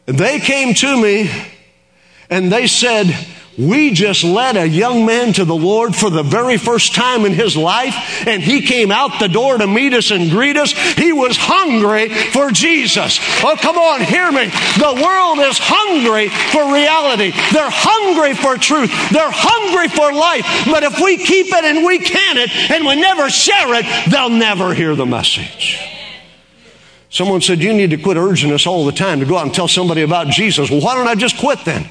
And 0.07 0.19
they 0.19 0.41
came 0.41 0.75
to 0.75 1.03
me 1.03 1.31
and 2.29 2.53
they 2.53 2.67
said, 2.67 3.07
we 3.59 3.91
just 3.91 4.23
led 4.23 4.57
a 4.57 4.69
young 4.69 5.05
man 5.05 5.33
to 5.33 5.45
the 5.45 5.57
Lord 5.57 5.97
for 5.97 6.11
the 6.11 6.23
very 6.23 6.57
first 6.57 6.95
time 6.95 7.25
in 7.25 7.33
his 7.33 7.57
life, 7.57 7.95
and 8.27 8.41
he 8.41 8.63
came 8.63 8.93
out 8.93 9.19
the 9.19 9.29
door 9.29 9.59
to 9.59 9.67
meet 9.67 9.93
us 9.93 10.13
and 10.13 10.31
greet 10.31 10.57
us. 10.57 10.73
He 10.73 11.13
was 11.13 11.37
hungry 11.37 12.09
for 12.09 12.53
Jesus. 12.53 13.19
Oh, 13.43 13.57
come 13.61 13.77
on, 13.77 14.01
hear 14.01 14.31
me. 14.31 14.47
The 14.47 15.01
world 15.03 15.41
is 15.41 15.59
hungry 15.61 16.29
for 16.29 16.73
reality. 16.73 17.33
They're 17.53 17.69
hungry 17.69 18.35
for 18.35 18.57
truth. 18.57 18.91
They're 19.11 19.31
hungry 19.31 19.89
for 19.89 20.13
life. 20.13 20.47
But 20.67 20.85
if 20.85 21.01
we 21.01 21.17
keep 21.17 21.47
it 21.49 21.65
and 21.65 21.85
we 21.85 21.99
can 21.99 22.39
it 22.39 22.51
and 22.71 22.87
we 22.87 22.95
never 22.95 23.29
share 23.29 23.75
it, 23.75 24.11
they'll 24.11 24.31
never 24.31 24.73
hear 24.73 24.95
the 24.95 25.07
message. 25.07 25.79
Someone 27.11 27.41
said, 27.41 27.61
You 27.61 27.73
need 27.73 27.91
to 27.91 27.97
quit 27.97 28.17
urging 28.17 28.53
us 28.53 28.67
all 28.67 28.87
the 28.87 28.93
time 28.93 29.19
to 29.19 29.27
go 29.27 29.37
out 29.37 29.47
and 29.47 29.55
tell 29.55 29.67
somebody 29.67 30.03
about 30.03 30.29
Jesus. 30.29 30.71
Well, 30.71 30.81
why 30.81 30.95
don't 30.95 31.09
I 31.09 31.17
just 31.17 31.39
quit 31.39 31.65
then? 31.65 31.89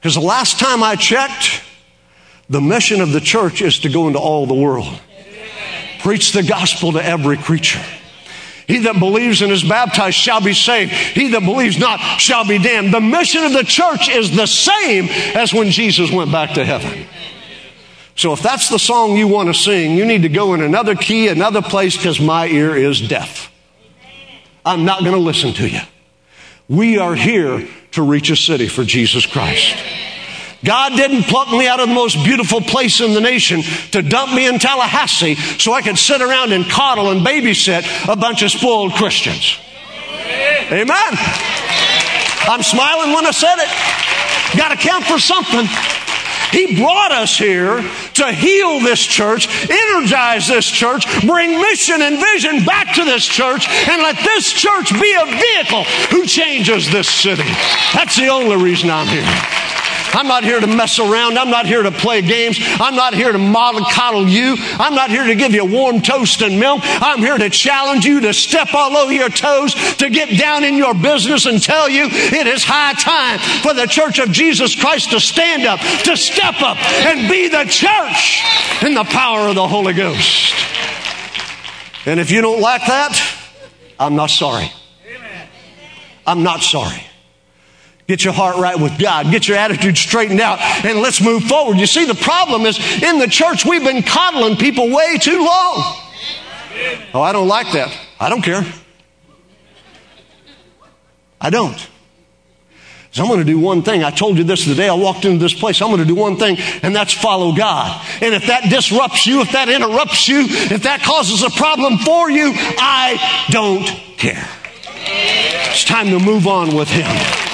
Because 0.00 0.14
the 0.14 0.20
last 0.20 0.58
time 0.58 0.82
I 0.82 0.96
checked, 0.96 1.62
the 2.48 2.60
mission 2.60 3.00
of 3.00 3.12
the 3.12 3.20
church 3.20 3.62
is 3.62 3.80
to 3.80 3.88
go 3.88 4.06
into 4.06 4.18
all 4.18 4.46
the 4.46 4.54
world. 4.54 5.00
Preach 6.00 6.32
the 6.32 6.42
gospel 6.42 6.92
to 6.92 7.04
every 7.04 7.36
creature. 7.36 7.84
He 8.66 8.80
that 8.80 8.98
believes 8.98 9.40
and 9.40 9.50
is 9.50 9.64
baptized 9.64 10.16
shall 10.16 10.42
be 10.42 10.52
saved. 10.52 10.92
He 10.92 11.28
that 11.28 11.40
believes 11.40 11.78
not 11.78 11.98
shall 12.20 12.46
be 12.46 12.58
damned. 12.58 12.92
The 12.92 13.00
mission 13.00 13.44
of 13.44 13.52
the 13.54 13.64
church 13.64 14.08
is 14.08 14.36
the 14.36 14.46
same 14.46 15.06
as 15.34 15.54
when 15.54 15.70
Jesus 15.70 16.12
went 16.12 16.30
back 16.30 16.52
to 16.54 16.64
heaven. 16.64 17.06
So 18.14 18.32
if 18.32 18.42
that's 18.42 18.68
the 18.68 18.78
song 18.78 19.16
you 19.16 19.26
want 19.26 19.48
to 19.48 19.54
sing, 19.54 19.96
you 19.96 20.04
need 20.04 20.22
to 20.22 20.28
go 20.28 20.52
in 20.52 20.60
another 20.60 20.94
key, 20.94 21.28
another 21.28 21.62
place, 21.62 21.96
because 21.96 22.20
my 22.20 22.46
ear 22.46 22.76
is 22.76 23.00
deaf. 23.00 23.50
I'm 24.66 24.84
not 24.84 25.00
going 25.00 25.12
to 25.14 25.18
listen 25.18 25.54
to 25.54 25.68
you. 25.68 25.80
We 26.68 26.98
are 26.98 27.14
here 27.14 27.66
to 27.92 28.02
reach 28.02 28.30
a 28.30 28.36
city 28.36 28.68
for 28.68 28.84
Jesus 28.84 29.26
Christ. 29.26 29.76
God 30.64 30.96
didn't 30.96 31.24
pluck 31.24 31.50
me 31.50 31.68
out 31.68 31.78
of 31.78 31.88
the 31.88 31.94
most 31.94 32.16
beautiful 32.24 32.60
place 32.60 33.00
in 33.00 33.14
the 33.14 33.20
nation 33.20 33.62
to 33.92 34.02
dump 34.02 34.34
me 34.34 34.46
in 34.46 34.58
Tallahassee 34.58 35.36
so 35.36 35.72
I 35.72 35.82
could 35.82 35.96
sit 35.96 36.20
around 36.20 36.52
and 36.52 36.64
coddle 36.64 37.10
and 37.10 37.24
babysit 37.24 38.08
a 38.08 38.16
bunch 38.16 38.42
of 38.42 38.50
spoiled 38.50 38.92
Christians. 38.92 39.56
Amen. 40.70 41.12
I'm 42.50 42.62
smiling 42.62 43.12
when 43.12 43.26
I 43.26 43.30
said 43.30 43.56
it. 43.58 44.58
Got 44.58 44.70
to 44.70 44.76
count 44.76 45.04
for 45.04 45.18
something. 45.18 45.68
He 46.50 46.76
brought 46.80 47.12
us 47.12 47.36
here 47.36 47.82
to 48.14 48.32
heal 48.32 48.80
this 48.80 49.00
church, 49.00 49.48
energize 49.70 50.48
this 50.48 50.66
church, 50.66 51.04
bring 51.26 51.60
mission 51.60 52.02
and 52.02 52.18
vision 52.18 52.64
back 52.64 52.94
to 52.94 53.04
this 53.04 53.26
church, 53.26 53.68
and 53.68 54.02
let 54.02 54.16
this 54.24 54.52
church 54.52 54.92
be 54.92 55.14
a 55.14 55.26
vehicle 55.26 55.84
who 56.10 56.26
changes 56.26 56.90
this 56.90 57.08
city. 57.08 57.48
That's 57.94 58.16
the 58.16 58.28
only 58.28 58.56
reason 58.56 58.90
I'm 58.90 59.06
here. 59.06 59.67
I'm 60.14 60.26
not 60.26 60.44
here 60.44 60.60
to 60.60 60.66
mess 60.66 60.98
around. 60.98 61.38
I'm 61.38 61.50
not 61.50 61.66
here 61.66 61.82
to 61.82 61.90
play 61.90 62.22
games. 62.22 62.58
I'm 62.60 62.94
not 62.94 63.14
here 63.14 63.32
to 63.32 63.38
model 63.38 63.84
coddle 63.84 64.28
you. 64.28 64.56
I'm 64.78 64.94
not 64.94 65.10
here 65.10 65.24
to 65.24 65.34
give 65.34 65.52
you 65.52 65.64
warm 65.64 66.00
toast 66.00 66.42
and 66.42 66.58
milk. 66.58 66.80
I'm 66.84 67.18
here 67.18 67.38
to 67.38 67.50
challenge 67.50 68.04
you 68.04 68.20
to 68.20 68.32
step 68.32 68.74
all 68.74 68.96
over 68.96 69.12
your 69.12 69.28
toes, 69.28 69.74
to 69.96 70.10
get 70.10 70.38
down 70.38 70.64
in 70.64 70.76
your 70.76 70.94
business 70.94 71.46
and 71.46 71.62
tell 71.62 71.88
you 71.88 72.06
it 72.10 72.46
is 72.46 72.64
high 72.64 72.94
time 72.94 73.38
for 73.62 73.74
the 73.74 73.86
church 73.86 74.18
of 74.18 74.30
Jesus 74.30 74.74
Christ 74.74 75.10
to 75.10 75.20
stand 75.20 75.64
up, 75.64 75.80
to 76.04 76.16
step 76.16 76.60
up 76.62 76.76
and 77.04 77.28
be 77.28 77.48
the 77.48 77.64
church 77.64 78.42
in 78.82 78.94
the 78.94 79.04
power 79.04 79.48
of 79.48 79.54
the 79.54 79.66
Holy 79.66 79.92
Ghost. 79.92 80.54
And 82.06 82.18
if 82.18 82.30
you 82.30 82.40
don't 82.40 82.60
like 82.60 82.86
that, 82.86 83.20
I'm 83.98 84.16
not 84.16 84.30
sorry. 84.30 84.72
I'm 86.26 86.42
not 86.42 86.62
sorry. 86.62 87.07
Get 88.08 88.24
your 88.24 88.32
heart 88.32 88.56
right 88.56 88.78
with 88.80 88.98
God. 88.98 89.30
Get 89.30 89.46
your 89.46 89.58
attitude 89.58 89.98
straightened 89.98 90.40
out 90.40 90.58
and 90.60 91.00
let's 91.00 91.20
move 91.20 91.42
forward. 91.44 91.76
You 91.76 91.86
see, 91.86 92.06
the 92.06 92.14
problem 92.14 92.62
is 92.62 92.78
in 93.02 93.18
the 93.18 93.26
church, 93.26 93.66
we've 93.66 93.84
been 93.84 94.02
coddling 94.02 94.56
people 94.56 94.90
way 94.90 95.18
too 95.18 95.44
long. 95.44 95.74
Oh, 97.12 97.20
I 97.20 97.32
don't 97.32 97.48
like 97.48 97.70
that. 97.72 97.94
I 98.18 98.30
don't 98.30 98.40
care. 98.40 98.64
I 101.38 101.50
don't. 101.50 101.88
So 103.10 103.22
I'm 103.22 103.28
going 103.28 103.40
to 103.40 103.44
do 103.44 103.58
one 103.58 103.82
thing. 103.82 104.02
I 104.02 104.10
told 104.10 104.38
you 104.38 104.44
this 104.44 104.64
the 104.64 104.74
day 104.74 104.88
I 104.88 104.94
walked 104.94 105.26
into 105.26 105.38
this 105.38 105.52
place. 105.52 105.82
I'm 105.82 105.88
going 105.88 106.00
to 106.00 106.06
do 106.06 106.14
one 106.14 106.38
thing, 106.38 106.56
and 106.82 106.96
that's 106.96 107.12
follow 107.12 107.54
God. 107.54 108.06
And 108.22 108.34
if 108.34 108.46
that 108.46 108.70
disrupts 108.70 109.26
you, 109.26 109.42
if 109.42 109.52
that 109.52 109.68
interrupts 109.68 110.28
you, 110.28 110.46
if 110.48 110.82
that 110.84 111.02
causes 111.02 111.42
a 111.42 111.50
problem 111.50 111.98
for 111.98 112.30
you, 112.30 112.52
I 112.54 113.46
don't 113.50 113.86
care. 114.16 114.48
It's 115.70 115.84
time 115.84 116.06
to 116.06 116.18
move 116.18 116.46
on 116.46 116.74
with 116.74 116.88
Him 116.88 117.47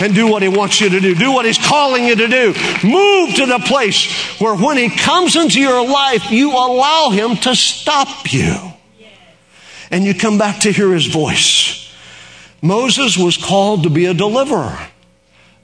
and 0.00 0.14
do 0.14 0.26
what 0.26 0.42
He 0.42 0.48
wants 0.48 0.80
you 0.80 0.88
to 0.90 1.00
do. 1.00 1.14
Do 1.14 1.32
what 1.32 1.44
He's 1.44 1.58
calling 1.58 2.04
you 2.04 2.16
to 2.16 2.28
do. 2.28 2.46
Move 2.86 3.34
to 3.36 3.46
the 3.46 3.62
place 3.66 4.40
where 4.40 4.56
when 4.56 4.76
He 4.76 4.90
comes 4.90 5.36
into 5.36 5.60
your 5.60 5.86
life, 5.86 6.30
you 6.30 6.50
allow 6.50 7.10
Him 7.10 7.36
to 7.38 7.54
stop 7.54 8.32
you. 8.32 8.56
And 9.90 10.04
you 10.04 10.14
come 10.14 10.38
back 10.38 10.60
to 10.60 10.72
hear 10.72 10.92
His 10.92 11.06
voice. 11.06 11.84
Moses 12.64 13.18
was 13.18 13.36
called 13.36 13.82
to 13.82 13.90
be 13.90 14.06
a 14.06 14.14
deliverer. 14.14 14.78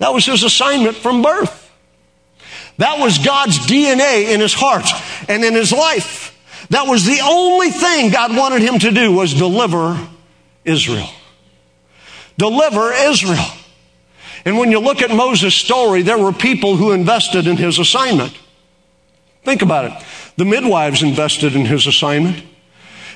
That 0.00 0.14
was 0.14 0.26
his 0.26 0.42
assignment 0.42 0.96
from 0.96 1.22
birth. 1.22 1.70
That 2.78 2.98
was 2.98 3.18
God's 3.18 3.58
DNA 3.58 4.32
in 4.32 4.40
his 4.40 4.54
heart 4.54 4.86
and 5.28 5.44
in 5.44 5.54
his 5.54 5.72
life. 5.72 6.36
That 6.70 6.86
was 6.86 7.04
the 7.04 7.20
only 7.22 7.70
thing 7.70 8.10
God 8.10 8.36
wanted 8.36 8.62
him 8.62 8.78
to 8.80 8.90
do 8.90 9.12
was 9.12 9.34
deliver 9.34 9.98
Israel. 10.64 11.08
Deliver 12.36 12.92
Israel. 12.92 13.46
And 14.44 14.59
when 14.59 14.70
you 14.70 14.81
look 14.81 15.03
at 15.03 15.11
Moses' 15.11 15.55
story, 15.55 16.03
there 16.03 16.18
were 16.18 16.33
people 16.33 16.76
who 16.76 16.92
invested 16.92 17.46
in 17.46 17.57
his 17.57 17.79
assignment. 17.79 18.37
Think 19.42 19.62
about 19.62 19.87
it. 19.87 20.07
The 20.37 20.44
midwives 20.44 21.03
invested 21.03 21.55
in 21.55 21.64
his 21.64 21.87
assignment. 21.87 22.42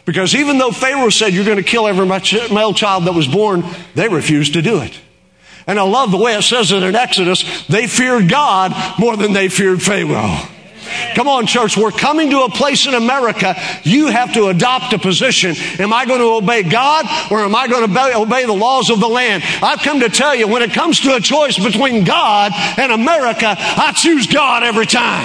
Because 0.05 0.35
even 0.35 0.59
though 0.59 0.71
Pharaoh 0.71 1.11
said, 1.11 1.33
You're 1.33 1.45
going 1.45 1.57
to 1.57 1.63
kill 1.63 1.87
every 1.87 2.07
male 2.07 2.75
child 2.75 3.05
that 3.05 3.15
was 3.15 3.27
born, 3.27 3.65
they 3.95 4.09
refused 4.09 4.53
to 4.55 4.63
do 4.63 4.81
it. 4.81 4.99
And 5.67 5.79
I 5.79 5.83
love 5.83 6.11
the 6.11 6.19
way 6.19 6.35
it 6.37 6.43
says 6.43 6.73
it 6.73 6.83
in 6.83 6.95
Exodus 6.95 7.67
they 7.69 7.87
feared 7.87 8.29
God 8.29 8.73
more 8.99 9.17
than 9.17 9.33
they 9.33 9.49
feared 9.49 9.83
Pharaoh. 9.83 10.39
Come 11.15 11.29
on, 11.29 11.47
church. 11.47 11.77
We're 11.77 11.91
coming 11.91 12.31
to 12.31 12.43
a 12.43 12.49
place 12.49 12.87
in 12.87 12.95
America. 12.95 13.55
You 13.83 14.09
have 14.09 14.33
to 14.35 14.49
adopt 14.49 14.93
a 14.93 14.99
position. 14.99 15.55
Am 15.79 15.93
I 15.93 16.07
going 16.07 16.21
to 16.21 16.33
obey 16.33 16.63
God 16.63 17.07
or 17.31 17.41
am 17.41 17.55
I 17.55 17.69
going 17.69 17.89
to 17.89 18.17
obey 18.17 18.47
the 18.47 18.53
laws 18.53 18.91
of 18.91 19.01
the 19.01 19.09
land? 19.09 19.43
I've 19.63 19.81
come 19.81 20.01
to 20.01 20.09
tell 20.09 20.35
you 20.35 20.49
when 20.49 20.63
it 20.63 20.73
comes 20.73 21.01
to 21.01 21.15
a 21.15 21.21
choice 21.21 21.59
between 21.59 22.05
God 22.05 22.53
and 22.79 22.93
America, 22.93 23.55
I 23.59 23.93
choose 23.93 24.27
God 24.27 24.63
every 24.63 24.87
time. 24.87 25.25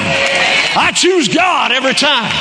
I 0.75 0.91
choose 0.93 1.27
God 1.27 1.71
every 1.71 1.93
time. 1.93 2.31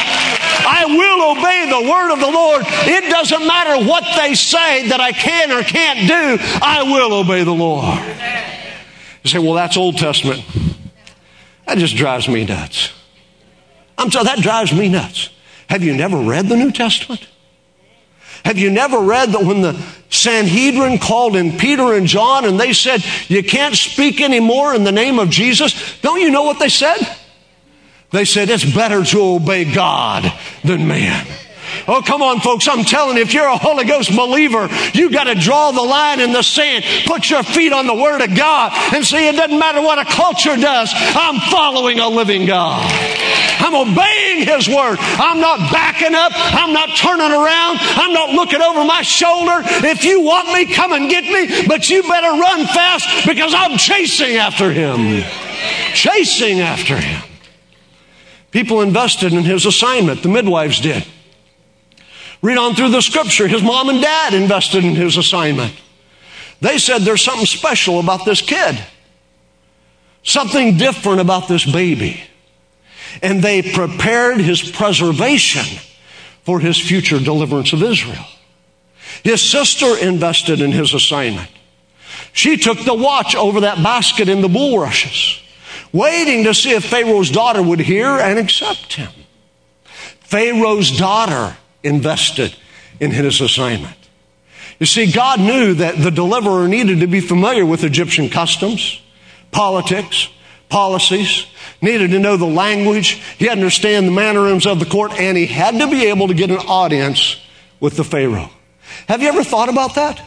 I 0.70 0.84
will 0.86 1.38
obey 1.38 1.70
the 1.70 1.90
word 1.90 2.12
of 2.12 2.20
the 2.20 2.30
Lord. 2.30 2.62
It 2.86 3.10
doesn't 3.10 3.46
matter 3.46 3.86
what 3.86 4.04
they 4.16 4.34
say 4.34 4.88
that 4.88 5.00
I 5.00 5.12
can 5.12 5.52
or 5.52 5.62
can't 5.62 6.00
do. 6.06 6.44
I 6.62 6.82
will 6.82 7.14
obey 7.14 7.44
the 7.44 7.54
Lord. 7.54 7.98
You 9.22 9.30
say, 9.30 9.38
well, 9.38 9.54
that's 9.54 9.76
Old 9.76 9.96
Testament. 9.98 10.44
That 11.66 11.78
just 11.78 11.96
drives 11.96 12.28
me 12.28 12.44
nuts. 12.44 12.92
I'm 13.98 14.10
sorry, 14.10 14.24
that 14.24 14.38
drives 14.38 14.72
me 14.72 14.88
nuts. 14.88 15.30
Have 15.68 15.82
you 15.82 15.94
never 15.94 16.16
read 16.16 16.48
the 16.48 16.56
New 16.56 16.72
Testament? 16.72 17.26
Have 18.44 18.56
you 18.56 18.70
never 18.70 19.00
read 19.00 19.30
that 19.32 19.44
when 19.44 19.60
the 19.60 19.78
Sanhedrin 20.08 20.98
called 20.98 21.36
in 21.36 21.58
Peter 21.58 21.94
and 21.94 22.06
John 22.06 22.44
and 22.44 22.58
they 22.58 22.72
said, 22.72 23.04
You 23.26 23.42
can't 23.42 23.74
speak 23.74 24.20
anymore 24.20 24.74
in 24.74 24.84
the 24.84 24.92
name 24.92 25.18
of 25.18 25.28
Jesus? 25.28 26.00
Don't 26.00 26.20
you 26.20 26.30
know 26.30 26.44
what 26.44 26.58
they 26.58 26.68
said? 26.68 26.98
They 28.10 28.24
said, 28.24 28.48
It's 28.48 28.64
better 28.64 29.04
to 29.04 29.20
obey 29.20 29.70
God 29.70 30.32
than 30.64 30.88
man. 30.88 31.26
Oh, 31.86 32.02
come 32.04 32.22
on, 32.22 32.40
folks. 32.40 32.66
I'm 32.68 32.84
telling 32.84 33.16
you, 33.16 33.22
if 33.22 33.32
you're 33.32 33.46
a 33.46 33.56
Holy 33.56 33.84
Ghost 33.84 34.14
believer, 34.16 34.68
you 34.94 35.10
got 35.10 35.24
to 35.24 35.34
draw 35.34 35.70
the 35.70 35.82
line 35.82 36.20
in 36.20 36.32
the 36.32 36.42
sand. 36.42 36.84
Put 37.06 37.30
your 37.30 37.42
feet 37.42 37.72
on 37.72 37.86
the 37.86 37.94
Word 37.94 38.20
of 38.20 38.34
God 38.36 38.72
and 38.94 39.04
say, 39.04 39.28
it 39.28 39.36
doesn't 39.36 39.58
matter 39.58 39.80
what 39.80 39.98
a 39.98 40.04
culture 40.04 40.56
does. 40.56 40.90
I'm 40.94 41.38
following 41.50 42.00
a 42.00 42.08
living 42.08 42.46
God. 42.46 42.84
I'm 43.60 43.74
obeying 43.74 44.46
His 44.46 44.68
Word. 44.68 44.98
I'm 45.00 45.40
not 45.40 45.58
backing 45.72 46.14
up. 46.14 46.32
I'm 46.34 46.72
not 46.72 46.96
turning 46.96 47.32
around. 47.32 47.78
I'm 47.80 48.12
not 48.12 48.30
looking 48.30 48.62
over 48.62 48.84
my 48.84 49.02
shoulder. 49.02 49.60
If 49.86 50.04
you 50.04 50.22
want 50.22 50.48
me, 50.52 50.72
come 50.72 50.92
and 50.92 51.10
get 51.10 51.24
me, 51.24 51.66
but 51.66 51.90
you 51.90 52.02
better 52.02 52.30
run 52.40 52.66
fast 52.66 53.26
because 53.26 53.52
I'm 53.54 53.76
chasing 53.76 54.36
after 54.36 54.72
Him. 54.72 55.22
Chasing 55.94 56.60
after 56.60 56.96
Him. 56.96 57.22
People 58.50 58.80
invested 58.80 59.32
in 59.32 59.44
His 59.44 59.66
assignment. 59.66 60.22
The 60.22 60.28
midwives 60.28 60.80
did. 60.80 61.06
Read 62.40 62.58
on 62.58 62.74
through 62.74 62.90
the 62.90 63.00
scripture. 63.00 63.48
His 63.48 63.62
mom 63.62 63.88
and 63.88 64.00
dad 64.00 64.34
invested 64.34 64.84
in 64.84 64.94
his 64.94 65.16
assignment. 65.16 65.74
They 66.60 66.78
said 66.78 67.02
there's 67.02 67.22
something 67.22 67.46
special 67.46 68.00
about 68.00 68.24
this 68.24 68.40
kid, 68.40 68.78
something 70.22 70.76
different 70.76 71.20
about 71.20 71.48
this 71.48 71.64
baby. 71.64 72.22
And 73.22 73.42
they 73.42 73.62
prepared 73.62 74.40
his 74.40 74.70
preservation 74.70 75.80
for 76.44 76.60
his 76.60 76.78
future 76.78 77.18
deliverance 77.18 77.72
of 77.72 77.82
Israel. 77.82 78.24
His 79.24 79.42
sister 79.42 79.96
invested 79.96 80.60
in 80.60 80.72
his 80.72 80.94
assignment. 80.94 81.50
She 82.32 82.56
took 82.56 82.78
the 82.84 82.94
watch 82.94 83.34
over 83.34 83.60
that 83.60 83.82
basket 83.82 84.28
in 84.28 84.42
the 84.42 84.48
bulrushes, 84.48 85.42
waiting 85.92 86.44
to 86.44 86.54
see 86.54 86.70
if 86.70 86.84
Pharaoh's 86.84 87.30
daughter 87.30 87.62
would 87.62 87.80
hear 87.80 88.06
and 88.06 88.38
accept 88.38 88.94
him. 88.94 89.10
Pharaoh's 90.20 90.96
daughter 90.96 91.56
invested 91.82 92.56
in 93.00 93.10
his 93.10 93.40
assignment. 93.40 93.96
You 94.78 94.86
see, 94.86 95.10
God 95.10 95.40
knew 95.40 95.74
that 95.74 95.96
the 95.96 96.10
deliverer 96.10 96.68
needed 96.68 97.00
to 97.00 97.06
be 97.06 97.20
familiar 97.20 97.66
with 97.66 97.84
Egyptian 97.84 98.28
customs, 98.28 99.00
politics, 99.50 100.28
policies, 100.68 101.46
needed 101.80 102.10
to 102.10 102.18
know 102.18 102.36
the 102.36 102.46
language, 102.46 103.20
he 103.38 103.46
had 103.46 103.54
to 103.54 103.60
understand 103.60 104.06
the 104.06 104.12
mannerisms 104.12 104.66
of 104.66 104.78
the 104.78 104.86
court, 104.86 105.12
and 105.12 105.36
he 105.36 105.46
had 105.46 105.78
to 105.78 105.88
be 105.88 106.06
able 106.06 106.28
to 106.28 106.34
get 106.34 106.50
an 106.50 106.58
audience 106.58 107.40
with 107.80 107.96
the 107.96 108.04
Pharaoh. 108.04 108.50
Have 109.06 109.22
you 109.22 109.28
ever 109.28 109.44
thought 109.44 109.68
about 109.68 109.94
that? 109.94 110.22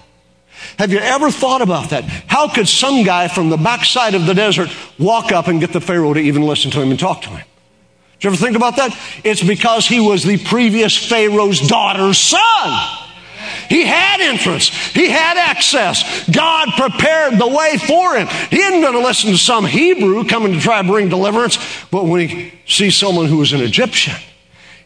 Have 0.77 0.91
you 0.91 0.99
ever 0.99 1.31
thought 1.31 1.61
about 1.61 1.89
that? 1.89 2.03
How 2.03 2.47
could 2.47 2.67
some 2.67 3.03
guy 3.03 3.27
from 3.27 3.49
the 3.49 3.57
backside 3.57 4.15
of 4.15 4.25
the 4.25 4.33
desert 4.33 4.69
walk 4.99 5.31
up 5.31 5.47
and 5.47 5.59
get 5.59 5.73
the 5.73 5.81
Pharaoh 5.81 6.13
to 6.13 6.19
even 6.19 6.43
listen 6.43 6.71
to 6.71 6.81
him 6.81 6.91
and 6.91 6.99
talk 6.99 7.21
to 7.23 7.29
him? 7.29 7.45
Did 8.21 8.27
you 8.27 8.33
ever 8.35 8.45
think 8.45 8.55
about 8.55 8.75
that? 8.75 8.95
It's 9.23 9.41
because 9.41 9.87
he 9.87 9.99
was 9.99 10.23
the 10.23 10.37
previous 10.37 10.95
Pharaoh's 10.95 11.59
daughter's 11.59 12.19
son. 12.19 12.97
He 13.67 13.83
had 13.83 14.21
entrance. 14.21 14.67
He 14.67 15.09
had 15.09 15.37
access. 15.37 16.29
God 16.29 16.69
prepared 16.77 17.39
the 17.39 17.47
way 17.47 17.79
for 17.79 18.15
him. 18.15 18.27
He 18.51 18.59
isn't 18.59 18.81
going 18.81 18.93
to 18.93 18.99
listen 18.99 19.31
to 19.31 19.39
some 19.39 19.65
Hebrew 19.65 20.23
coming 20.25 20.53
to 20.53 20.59
try 20.59 20.83
to 20.83 20.87
bring 20.87 21.09
deliverance, 21.09 21.57
but 21.89 22.05
when 22.05 22.29
he 22.29 22.53
sees 22.67 22.95
someone 22.95 23.25
who 23.25 23.41
is 23.41 23.53
an 23.53 23.61
Egyptian, 23.61 24.13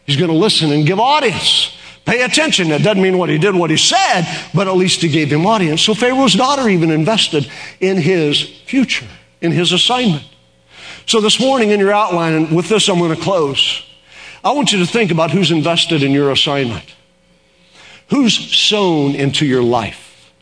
he's 0.06 0.16
going 0.16 0.30
to 0.30 0.36
listen 0.36 0.72
and 0.72 0.86
give 0.86 0.98
audience. 0.98 1.76
Pay 2.06 2.22
attention. 2.22 2.70
That 2.70 2.82
doesn't 2.82 3.02
mean 3.02 3.18
what 3.18 3.28
he 3.28 3.36
did, 3.36 3.54
what 3.54 3.68
he 3.68 3.76
said, 3.76 4.24
but 4.54 4.66
at 4.66 4.76
least 4.76 5.02
he 5.02 5.08
gave 5.08 5.30
him 5.30 5.44
audience. 5.44 5.82
So 5.82 5.92
Pharaoh's 5.92 6.32
daughter 6.32 6.70
even 6.70 6.90
invested 6.90 7.50
in 7.80 7.98
his 7.98 8.40
future, 8.40 9.06
in 9.42 9.52
his 9.52 9.72
assignment. 9.72 10.24
So 11.06 11.20
this 11.20 11.38
morning 11.38 11.70
in 11.70 11.78
your 11.78 11.92
outline, 11.92 12.34
and 12.34 12.54
with 12.54 12.68
this 12.68 12.88
I'm 12.88 12.98
going 12.98 13.14
to 13.14 13.22
close, 13.22 13.82
I 14.44 14.50
want 14.52 14.72
you 14.72 14.80
to 14.80 14.86
think 14.86 15.12
about 15.12 15.30
who's 15.30 15.52
invested 15.52 16.02
in 16.02 16.10
your 16.10 16.32
assignment. 16.32 16.84
Who's 18.08 18.34
sown 18.34 19.14
into 19.14 19.46
your 19.46 19.62
life? 19.62 20.32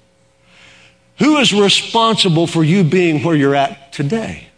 Who 1.19 1.37
is 1.37 1.53
responsible 1.53 2.47
for 2.47 2.65
you 2.65 2.83
being 2.83 3.23
where 3.23 3.37
you're 3.37 3.55
at 3.55 3.93
today? 3.93 4.49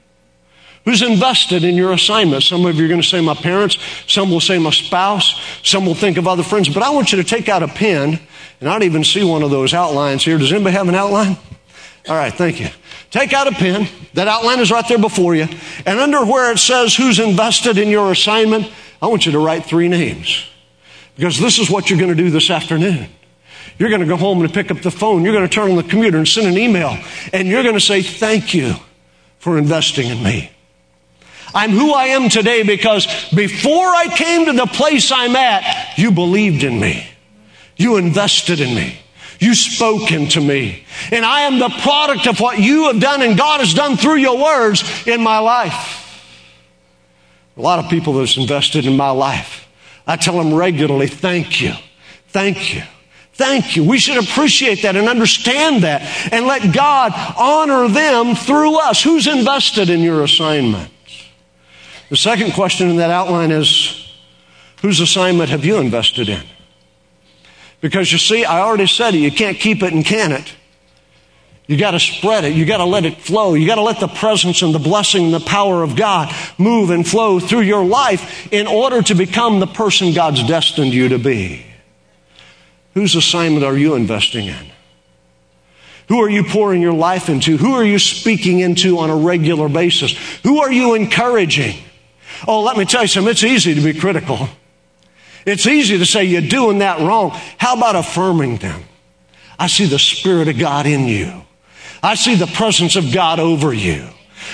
Who's 0.84 1.02
invested 1.02 1.64
in 1.64 1.74
your 1.74 1.92
assignment? 1.92 2.44
Some 2.44 2.64
of 2.64 2.76
you 2.76 2.84
are 2.84 2.88
going 2.88 3.02
to 3.02 3.06
say 3.06 3.20
my 3.20 3.34
parents, 3.34 3.76
some 4.06 4.30
will 4.30 4.40
say 4.40 4.58
my 4.58 4.70
spouse, 4.70 5.40
some 5.64 5.84
will 5.84 5.96
think 5.96 6.18
of 6.18 6.28
other 6.28 6.44
friends, 6.44 6.68
but 6.68 6.84
I 6.84 6.90
want 6.90 7.10
you 7.10 7.20
to 7.20 7.28
take 7.28 7.48
out 7.48 7.64
a 7.64 7.68
pen, 7.68 8.20
and 8.60 8.68
I 8.68 8.72
don't 8.72 8.84
even 8.84 9.02
see 9.02 9.24
one 9.24 9.42
of 9.42 9.50
those 9.50 9.74
outlines 9.74 10.24
here. 10.24 10.38
Does 10.38 10.52
anybody 10.52 10.76
have 10.76 10.88
an 10.88 10.94
outline? 10.94 11.36
All 12.08 12.14
right, 12.14 12.32
thank 12.32 12.60
you. 12.60 12.68
Take 13.10 13.32
out 13.32 13.48
a 13.48 13.52
pen. 13.52 13.88
That 14.14 14.28
outline 14.28 14.60
is 14.60 14.70
right 14.70 14.86
there 14.88 14.98
before 14.98 15.34
you. 15.34 15.48
And 15.84 15.98
under 15.98 16.24
where 16.24 16.52
it 16.52 16.58
says 16.58 16.94
who's 16.94 17.18
invested 17.18 17.78
in 17.78 17.88
your 17.88 18.12
assignment, 18.12 18.70
I 19.02 19.06
want 19.06 19.26
you 19.26 19.32
to 19.32 19.38
write 19.38 19.64
three 19.64 19.88
names. 19.88 20.48
Because 21.16 21.38
this 21.40 21.58
is 21.58 21.70
what 21.70 21.88
you're 21.88 21.98
going 21.98 22.14
to 22.14 22.22
do 22.22 22.30
this 22.30 22.50
afternoon. 22.50 23.08
You're 23.78 23.88
going 23.88 24.00
to 24.00 24.06
go 24.06 24.16
home 24.16 24.40
and 24.42 24.52
pick 24.52 24.70
up 24.70 24.82
the 24.82 24.90
phone. 24.90 25.24
You're 25.24 25.34
going 25.34 25.48
to 25.48 25.52
turn 25.52 25.70
on 25.70 25.76
the 25.76 25.82
computer 25.82 26.18
and 26.18 26.28
send 26.28 26.46
an 26.46 26.56
email. 26.56 26.96
And 27.32 27.48
you're 27.48 27.62
going 27.62 27.74
to 27.74 27.80
say, 27.80 28.02
thank 28.02 28.54
you 28.54 28.74
for 29.38 29.58
investing 29.58 30.08
in 30.08 30.22
me. 30.22 30.50
I'm 31.54 31.70
who 31.70 31.92
I 31.92 32.06
am 32.06 32.28
today 32.28 32.62
because 32.62 33.06
before 33.34 33.86
I 33.86 34.08
came 34.14 34.46
to 34.46 34.52
the 34.52 34.66
place 34.66 35.10
I'm 35.10 35.36
at, 35.36 35.96
you 35.98 36.10
believed 36.10 36.62
in 36.62 36.78
me. 36.78 37.08
You 37.76 37.96
invested 37.96 38.60
in 38.60 38.74
me. 38.74 38.98
You 39.38 39.54
spoke 39.54 40.08
to 40.08 40.40
me. 40.40 40.84
And 41.12 41.24
I 41.24 41.42
am 41.42 41.58
the 41.58 41.68
product 41.68 42.26
of 42.26 42.40
what 42.40 42.58
you 42.58 42.84
have 42.84 43.00
done 43.00 43.22
and 43.22 43.36
God 43.36 43.60
has 43.60 43.74
done 43.74 43.96
through 43.96 44.16
your 44.16 44.42
words 44.42 45.06
in 45.06 45.22
my 45.22 45.38
life. 45.38 46.02
A 47.56 47.60
lot 47.60 47.78
of 47.78 47.90
people 47.90 48.14
that's 48.14 48.36
invested 48.36 48.86
in 48.86 48.96
my 48.96 49.10
life. 49.10 49.68
I 50.06 50.16
tell 50.16 50.36
them 50.36 50.54
regularly, 50.54 51.06
thank 51.06 51.60
you. 51.60 51.72
Thank 52.28 52.74
you. 52.74 52.82
Thank 53.32 53.76
you. 53.76 53.84
We 53.84 53.98
should 53.98 54.22
appreciate 54.22 54.82
that 54.82 54.96
and 54.96 55.08
understand 55.08 55.82
that 55.82 56.02
and 56.32 56.46
let 56.46 56.74
God 56.74 57.12
honor 57.36 57.88
them 57.88 58.34
through 58.34 58.78
us. 58.78 59.02
Who's 59.02 59.26
invested 59.26 59.90
in 59.90 60.00
your 60.00 60.22
assignment? 60.22 60.90
The 62.08 62.16
second 62.16 62.52
question 62.52 62.88
in 62.88 62.96
that 62.96 63.10
outline 63.10 63.50
is 63.50 64.10
whose 64.80 65.00
assignment 65.00 65.50
have 65.50 65.64
you 65.64 65.76
invested 65.76 66.28
in? 66.28 66.42
Because 67.86 68.10
you 68.10 68.18
see, 68.18 68.44
I 68.44 68.62
already 68.62 68.88
said 68.88 69.14
it, 69.14 69.18
you 69.18 69.30
can't 69.30 69.56
keep 69.56 69.80
it 69.84 69.92
and 69.92 70.04
can 70.04 70.32
it. 70.32 70.52
You 71.68 71.76
got 71.76 71.92
to 71.92 72.00
spread 72.00 72.42
it. 72.42 72.52
You 72.52 72.66
got 72.66 72.78
to 72.78 72.84
let 72.84 73.04
it 73.04 73.18
flow. 73.18 73.54
You 73.54 73.64
got 73.64 73.76
to 73.76 73.82
let 73.82 74.00
the 74.00 74.08
presence 74.08 74.60
and 74.62 74.74
the 74.74 74.80
blessing 74.80 75.26
and 75.26 75.34
the 75.34 75.38
power 75.38 75.84
of 75.84 75.94
God 75.94 76.34
move 76.58 76.90
and 76.90 77.06
flow 77.06 77.38
through 77.38 77.60
your 77.60 77.84
life 77.84 78.52
in 78.52 78.66
order 78.66 79.02
to 79.02 79.14
become 79.14 79.60
the 79.60 79.68
person 79.68 80.14
God's 80.14 80.42
destined 80.48 80.92
you 80.92 81.10
to 81.10 81.18
be. 81.20 81.64
Whose 82.94 83.14
assignment 83.14 83.64
are 83.64 83.76
you 83.76 83.94
investing 83.94 84.46
in? 84.46 84.66
Who 86.08 86.20
are 86.24 86.28
you 86.28 86.42
pouring 86.42 86.82
your 86.82 86.92
life 86.92 87.28
into? 87.28 87.56
Who 87.56 87.74
are 87.74 87.84
you 87.84 88.00
speaking 88.00 88.58
into 88.58 88.98
on 88.98 89.10
a 89.10 89.16
regular 89.16 89.68
basis? 89.68 90.10
Who 90.42 90.58
are 90.58 90.72
you 90.72 90.94
encouraging? 90.94 91.76
Oh, 92.48 92.62
let 92.62 92.76
me 92.76 92.84
tell 92.84 93.02
you 93.02 93.08
something. 93.08 93.30
It's 93.30 93.44
easy 93.44 93.76
to 93.76 93.80
be 93.80 93.96
critical. 93.96 94.48
It's 95.46 95.66
easy 95.66 95.96
to 95.96 96.04
say 96.04 96.24
you're 96.24 96.42
doing 96.42 96.78
that 96.80 96.98
wrong. 96.98 97.30
How 97.56 97.76
about 97.76 97.94
affirming 97.94 98.56
them? 98.56 98.82
I 99.58 99.68
see 99.68 99.86
the 99.86 99.98
Spirit 99.98 100.48
of 100.48 100.58
God 100.58 100.86
in 100.86 101.06
you. 101.06 101.32
I 102.02 102.16
see 102.16 102.34
the 102.34 102.48
presence 102.48 102.96
of 102.96 103.12
God 103.12 103.40
over 103.40 103.72
you. 103.72 104.06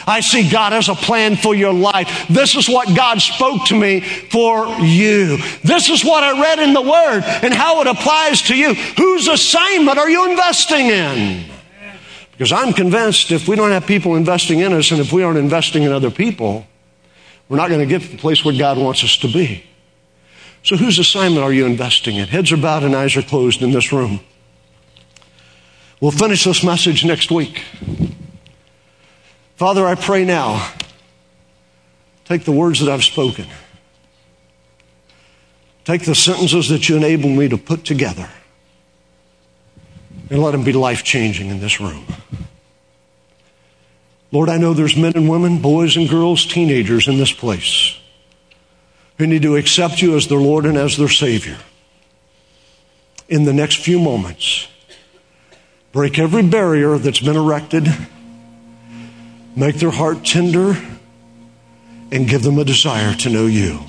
I 0.06 0.20
see 0.20 0.48
God 0.48 0.72
has 0.72 0.88
a 0.88 0.94
plan 0.94 1.36
for 1.36 1.54
your 1.54 1.72
life. 1.72 2.26
This 2.28 2.54
is 2.54 2.68
what 2.68 2.94
God 2.96 3.20
spoke 3.20 3.66
to 3.66 3.78
me 3.78 4.00
for 4.00 4.66
you. 4.80 5.38
This 5.64 5.88
is 5.88 6.04
what 6.04 6.22
I 6.22 6.40
read 6.40 6.58
in 6.58 6.72
the 6.72 6.82
Word 6.82 7.22
and 7.42 7.52
how 7.52 7.80
it 7.80 7.86
applies 7.86 8.42
to 8.42 8.56
you. 8.56 8.74
Whose 8.74 9.28
assignment 9.28 9.98
are 9.98 10.08
you 10.08 10.30
investing 10.30 10.86
in? 10.86 11.44
Because 12.32 12.52
I'm 12.52 12.72
convinced 12.72 13.30
if 13.30 13.48
we 13.48 13.56
don't 13.56 13.70
have 13.70 13.86
people 13.86 14.16
investing 14.16 14.60
in 14.60 14.72
us 14.72 14.90
and 14.90 15.00
if 15.00 15.12
we 15.12 15.22
aren't 15.22 15.38
investing 15.38 15.82
in 15.84 15.92
other 15.92 16.10
people, 16.10 16.66
we're 17.48 17.58
not 17.58 17.68
going 17.68 17.80
to 17.80 17.86
get 17.86 18.02
to 18.02 18.08
the 18.08 18.18
place 18.18 18.44
where 18.44 18.56
God 18.56 18.78
wants 18.78 19.04
us 19.04 19.16
to 19.18 19.28
be. 19.28 19.64
So, 20.64 20.76
whose 20.76 20.98
assignment 20.98 21.42
are 21.42 21.52
you 21.52 21.66
investing 21.66 22.16
in? 22.16 22.28
Heads 22.28 22.52
are 22.52 22.56
bowed 22.56 22.84
and 22.84 22.94
eyes 22.94 23.16
are 23.16 23.22
closed 23.22 23.62
in 23.62 23.72
this 23.72 23.92
room. 23.92 24.20
We'll 26.00 26.12
finish 26.12 26.44
this 26.44 26.62
message 26.62 27.04
next 27.04 27.30
week. 27.30 27.62
Father, 29.56 29.86
I 29.86 29.96
pray 29.96 30.24
now, 30.24 30.72
take 32.24 32.44
the 32.44 32.52
words 32.52 32.80
that 32.80 32.88
I've 32.88 33.04
spoken, 33.04 33.46
take 35.84 36.04
the 36.04 36.14
sentences 36.14 36.68
that 36.68 36.88
you 36.88 36.96
enable 36.96 37.28
me 37.28 37.48
to 37.48 37.58
put 37.58 37.84
together, 37.84 38.28
and 40.30 40.40
let 40.40 40.52
them 40.52 40.64
be 40.64 40.72
life 40.72 41.02
changing 41.02 41.50
in 41.50 41.60
this 41.60 41.80
room. 41.80 42.06
Lord, 44.30 44.48
I 44.48 44.58
know 44.58 44.74
there's 44.74 44.96
men 44.96 45.12
and 45.14 45.28
women, 45.28 45.60
boys 45.60 45.96
and 45.96 46.08
girls, 46.08 46.46
teenagers 46.46 47.06
in 47.06 47.18
this 47.18 47.32
place 47.32 47.98
who 49.18 49.26
need 49.26 49.42
to 49.42 49.56
accept 49.56 50.02
you 50.02 50.16
as 50.16 50.28
their 50.28 50.38
Lord 50.38 50.66
and 50.66 50.76
as 50.76 50.96
their 50.96 51.08
Savior. 51.08 51.58
In 53.28 53.44
the 53.44 53.52
next 53.52 53.76
few 53.76 53.98
moments, 53.98 54.68
break 55.92 56.18
every 56.18 56.42
barrier 56.42 56.98
that's 56.98 57.20
been 57.20 57.36
erected, 57.36 57.88
make 59.56 59.76
their 59.76 59.90
heart 59.90 60.24
tender, 60.24 60.76
and 62.10 62.28
give 62.28 62.42
them 62.42 62.58
a 62.58 62.64
desire 62.64 63.14
to 63.14 63.30
know 63.30 63.46
you. 63.46 63.80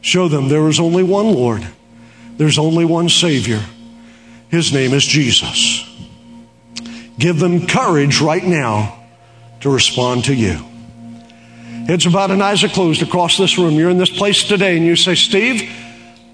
Show 0.00 0.28
them 0.28 0.48
there 0.48 0.68
is 0.68 0.80
only 0.80 1.02
one 1.02 1.34
Lord, 1.34 1.66
there's 2.36 2.58
only 2.58 2.84
one 2.84 3.08
Savior. 3.08 3.60
His 4.48 4.72
name 4.72 4.94
is 4.94 5.04
Jesus. 5.04 5.84
Give 7.18 7.38
them 7.38 7.66
courage 7.66 8.20
right 8.20 8.44
now 8.44 9.06
to 9.60 9.68
respond 9.68 10.24
to 10.24 10.34
you. 10.34 10.64
Heads 11.88 12.04
about 12.04 12.30
and 12.30 12.42
eyes 12.42 12.62
are 12.62 12.68
closed 12.68 13.00
across 13.00 13.38
this 13.38 13.56
room. 13.56 13.76
You're 13.76 13.88
in 13.88 13.96
this 13.96 14.10
place 14.10 14.44
today 14.44 14.76
and 14.76 14.84
you 14.84 14.94
say, 14.94 15.14
Steve, 15.14 15.74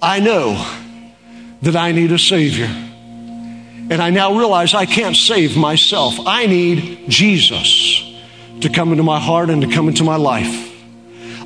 I 0.02 0.18
know 0.18 0.54
that 1.62 1.76
I 1.76 1.92
need 1.92 2.10
a 2.10 2.18
Savior. 2.18 2.66
And 2.66 3.94
I 4.02 4.10
now 4.10 4.36
realize 4.36 4.74
I 4.74 4.84
can't 4.84 5.14
save 5.14 5.56
myself. 5.56 6.14
I 6.26 6.46
need 6.46 7.08
Jesus 7.08 8.02
to 8.62 8.68
come 8.68 8.90
into 8.90 9.04
my 9.04 9.20
heart 9.20 9.48
and 9.48 9.62
to 9.62 9.70
come 9.70 9.86
into 9.86 10.02
my 10.02 10.16
life. 10.16 10.72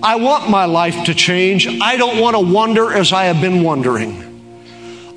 I 0.02 0.16
want 0.16 0.48
my 0.48 0.64
life 0.64 1.04
to 1.04 1.14
change. 1.14 1.66
I 1.66 1.98
don't 1.98 2.18
want 2.18 2.34
to 2.34 2.40
wonder 2.40 2.90
as 2.90 3.12
I 3.12 3.24
have 3.24 3.42
been 3.42 3.62
wondering. 3.62 4.24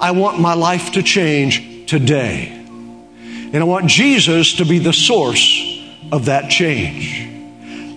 I 0.02 0.12
want 0.12 0.42
my 0.42 0.56
life 0.56 0.92
to 0.94 1.04
change 1.04 1.90
today. 1.90 2.50
And 2.52 3.56
I 3.56 3.64
want 3.64 3.88
Jesus 3.88 4.56
to 4.56 4.66
be 4.66 4.80
the 4.80 4.92
source 4.92 5.82
of 6.12 6.26
that 6.26 6.50
change. 6.50 7.31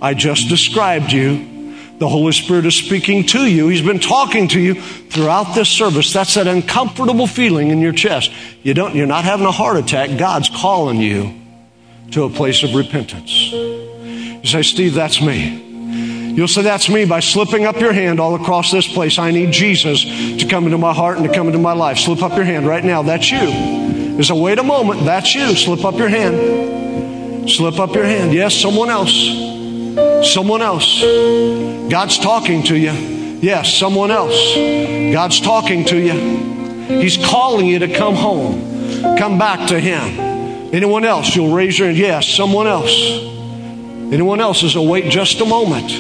I 0.05 0.13
just 0.13 0.51
described 0.51 1.13
you. 1.13 1.79
The 1.97 2.07
Holy 2.07 2.33
Spirit 2.33 2.67
is 2.67 2.75
speaking 2.75 3.25
to 3.29 3.47
you. 3.47 3.69
He's 3.69 3.81
been 3.81 4.01
talking 4.01 4.49
to 4.49 4.61
you 4.61 4.75
throughout 4.75 5.55
this 5.55 5.71
service. 5.71 6.13
That's 6.13 6.35
that 6.35 6.47
uncomfortable 6.47 7.27
feeling 7.27 7.71
in 7.71 7.79
your 7.79 7.95
chest. 7.95 8.31
You 8.63 8.75
don't, 8.75 8.95
you're 8.95 9.07
not 9.07 9.25
having 9.25 9.47
a 9.47 9.51
heart 9.51 9.79
attack. 9.79 10.19
God's 10.19 10.51
calling 10.51 10.99
you 10.99 11.33
to 12.11 12.25
a 12.25 12.29
place 12.29 12.63
of 12.63 12.75
repentance. 12.75 13.51
You 13.51 14.45
say, 14.45 14.61
Steve, 14.61 14.93
that's 14.93 15.23
me. 15.23 16.35
You'll 16.35 16.49
say, 16.49 16.61
That's 16.61 16.91
me 16.91 17.07
by 17.07 17.21
slipping 17.21 17.65
up 17.65 17.81
your 17.81 17.95
hand 17.95 18.21
all 18.21 18.35
across 18.35 18.71
this 18.71 18.87
place. 18.87 19.19
I 19.19 19.31
need 19.31 19.53
Jesus 19.53 20.05
to 20.05 20.47
come 20.47 20.67
into 20.67 20.77
my 20.77 20.93
heart 20.93 21.17
and 21.17 21.27
to 21.27 21.33
come 21.33 21.47
into 21.47 21.61
my 21.61 21.73
life. 21.73 21.97
Slip 21.97 22.23
up 22.23 22.37
your 22.37 22.45
hand 22.45 22.67
right 22.67 22.85
now. 22.85 23.03
That's 23.03 23.31
you. 23.31 23.39
There's 23.39 24.29
a 24.29 24.35
wait 24.35 24.59
a 24.59 24.65
moment. 24.65 25.07
That's 25.07 25.35
you. 25.35 25.57
Slip 25.57 25.83
up 25.83 25.95
your 25.95 26.11
hand. 26.11 27.49
Slip 27.49 27.79
up 27.79 27.95
your 27.95 28.05
hand. 28.05 28.35
Yes, 28.35 28.55
someone 28.55 28.91
else. 28.91 29.54
Someone 30.25 30.63
else. 30.63 31.01
God's 31.91 32.19
talking 32.19 32.63
to 32.65 32.77
you. 32.77 32.93
Yes, 33.41 33.73
someone 33.75 34.11
else. 34.11 34.55
God's 35.13 35.41
talking 35.41 35.85
to 35.87 35.99
you. 35.99 37.01
He's 37.01 37.17
calling 37.17 37.67
you 37.67 37.79
to 37.81 37.95
come 37.95 38.15
home. 38.15 39.17
Come 39.17 39.39
back 39.39 39.69
to 39.69 39.79
Him. 39.79 40.73
Anyone 40.75 41.05
else? 41.05 41.37
You'll 41.37 41.55
raise 41.55 41.79
your 41.79 41.89
hand. 41.89 41.99
Yes, 41.99 42.27
someone 42.27 42.67
else. 42.67 42.93
Anyone 44.13 44.41
else 44.41 44.63
is 44.63 44.77
a 44.77 44.83
wait 44.83 45.11
just 45.11 45.41
a 45.41 45.45
moment. 45.45 45.91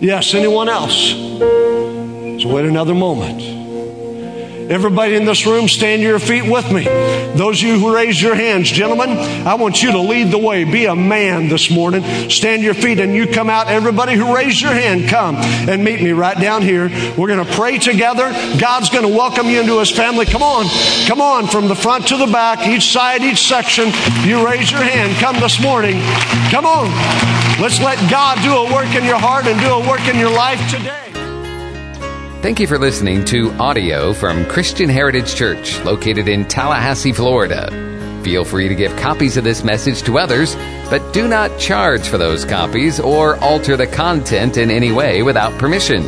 Yes, 0.00 0.34
anyone 0.34 0.68
else? 0.68 1.10
So 2.42 2.48
wait 2.48 2.64
another 2.64 2.94
moment. 2.94 3.61
Everybody 4.70 5.16
in 5.16 5.24
this 5.24 5.46
room, 5.46 5.68
stand 5.68 6.02
to 6.02 6.06
your 6.06 6.18
feet 6.18 6.50
with 6.50 6.70
me. 6.70 6.84
Those 7.34 7.62
of 7.62 7.68
you 7.68 7.78
who 7.78 7.94
raise 7.94 8.20
your 8.20 8.34
hands, 8.34 8.70
gentlemen, 8.70 9.10
I 9.46 9.54
want 9.54 9.82
you 9.82 9.92
to 9.92 9.98
lead 9.98 10.30
the 10.30 10.38
way. 10.38 10.64
Be 10.64 10.86
a 10.86 10.96
man 10.96 11.48
this 11.48 11.70
morning. 11.70 12.02
Stand 12.30 12.60
to 12.60 12.64
your 12.64 12.74
feet 12.74 12.98
and 12.98 13.14
you 13.14 13.26
come 13.26 13.50
out. 13.50 13.68
Everybody 13.68 14.14
who 14.14 14.34
raised 14.34 14.60
your 14.60 14.72
hand, 14.72 15.08
come 15.08 15.36
and 15.36 15.84
meet 15.84 16.00
me 16.00 16.12
right 16.12 16.38
down 16.38 16.62
here. 16.62 16.88
We're 17.16 17.28
going 17.28 17.44
to 17.44 17.52
pray 17.54 17.78
together. 17.78 18.30
God's 18.58 18.90
going 18.90 19.06
to 19.06 19.14
welcome 19.14 19.48
you 19.48 19.60
into 19.60 19.78
his 19.78 19.90
family. 19.90 20.26
Come 20.26 20.42
on. 20.42 20.66
Come 21.06 21.20
on 21.20 21.46
from 21.46 21.68
the 21.68 21.76
front 21.76 22.08
to 22.08 22.16
the 22.16 22.26
back, 22.26 22.66
each 22.66 22.92
side, 22.92 23.22
each 23.22 23.46
section. 23.46 23.90
You 24.24 24.46
raise 24.46 24.70
your 24.70 24.82
hand. 24.82 25.16
Come 25.18 25.40
this 25.40 25.60
morning. 25.60 26.00
Come 26.50 26.66
on. 26.66 26.86
Let's 27.60 27.80
let 27.80 27.98
God 28.10 28.38
do 28.42 28.52
a 28.52 28.74
work 28.74 28.94
in 28.94 29.04
your 29.04 29.18
heart 29.18 29.46
and 29.46 29.60
do 29.60 29.68
a 29.68 29.88
work 29.88 30.06
in 30.08 30.18
your 30.18 30.32
life 30.32 30.60
today. 30.70 31.11
Thank 32.42 32.58
you 32.58 32.66
for 32.66 32.76
listening 32.76 33.24
to 33.26 33.52
audio 33.52 34.12
from 34.12 34.44
Christian 34.46 34.88
Heritage 34.88 35.36
Church, 35.36 35.78
located 35.84 36.26
in 36.26 36.44
Tallahassee, 36.44 37.12
Florida. 37.12 37.70
Feel 38.24 38.44
free 38.44 38.66
to 38.66 38.74
give 38.74 38.96
copies 38.96 39.36
of 39.36 39.44
this 39.44 39.62
message 39.62 40.02
to 40.02 40.18
others, 40.18 40.56
but 40.90 41.12
do 41.12 41.28
not 41.28 41.56
charge 41.60 42.08
for 42.08 42.18
those 42.18 42.44
copies 42.44 42.98
or 42.98 43.36
alter 43.36 43.76
the 43.76 43.86
content 43.86 44.56
in 44.56 44.72
any 44.72 44.90
way 44.90 45.22
without 45.22 45.56
permission. 45.56 46.02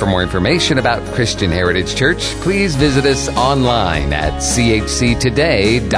For 0.00 0.06
more 0.06 0.24
information 0.24 0.78
about 0.78 1.14
Christian 1.14 1.52
Heritage 1.52 1.94
Church, 1.94 2.24
please 2.40 2.74
visit 2.74 3.04
us 3.04 3.28
online 3.36 4.12
at 4.12 4.32
chctoday.com. 4.34 5.88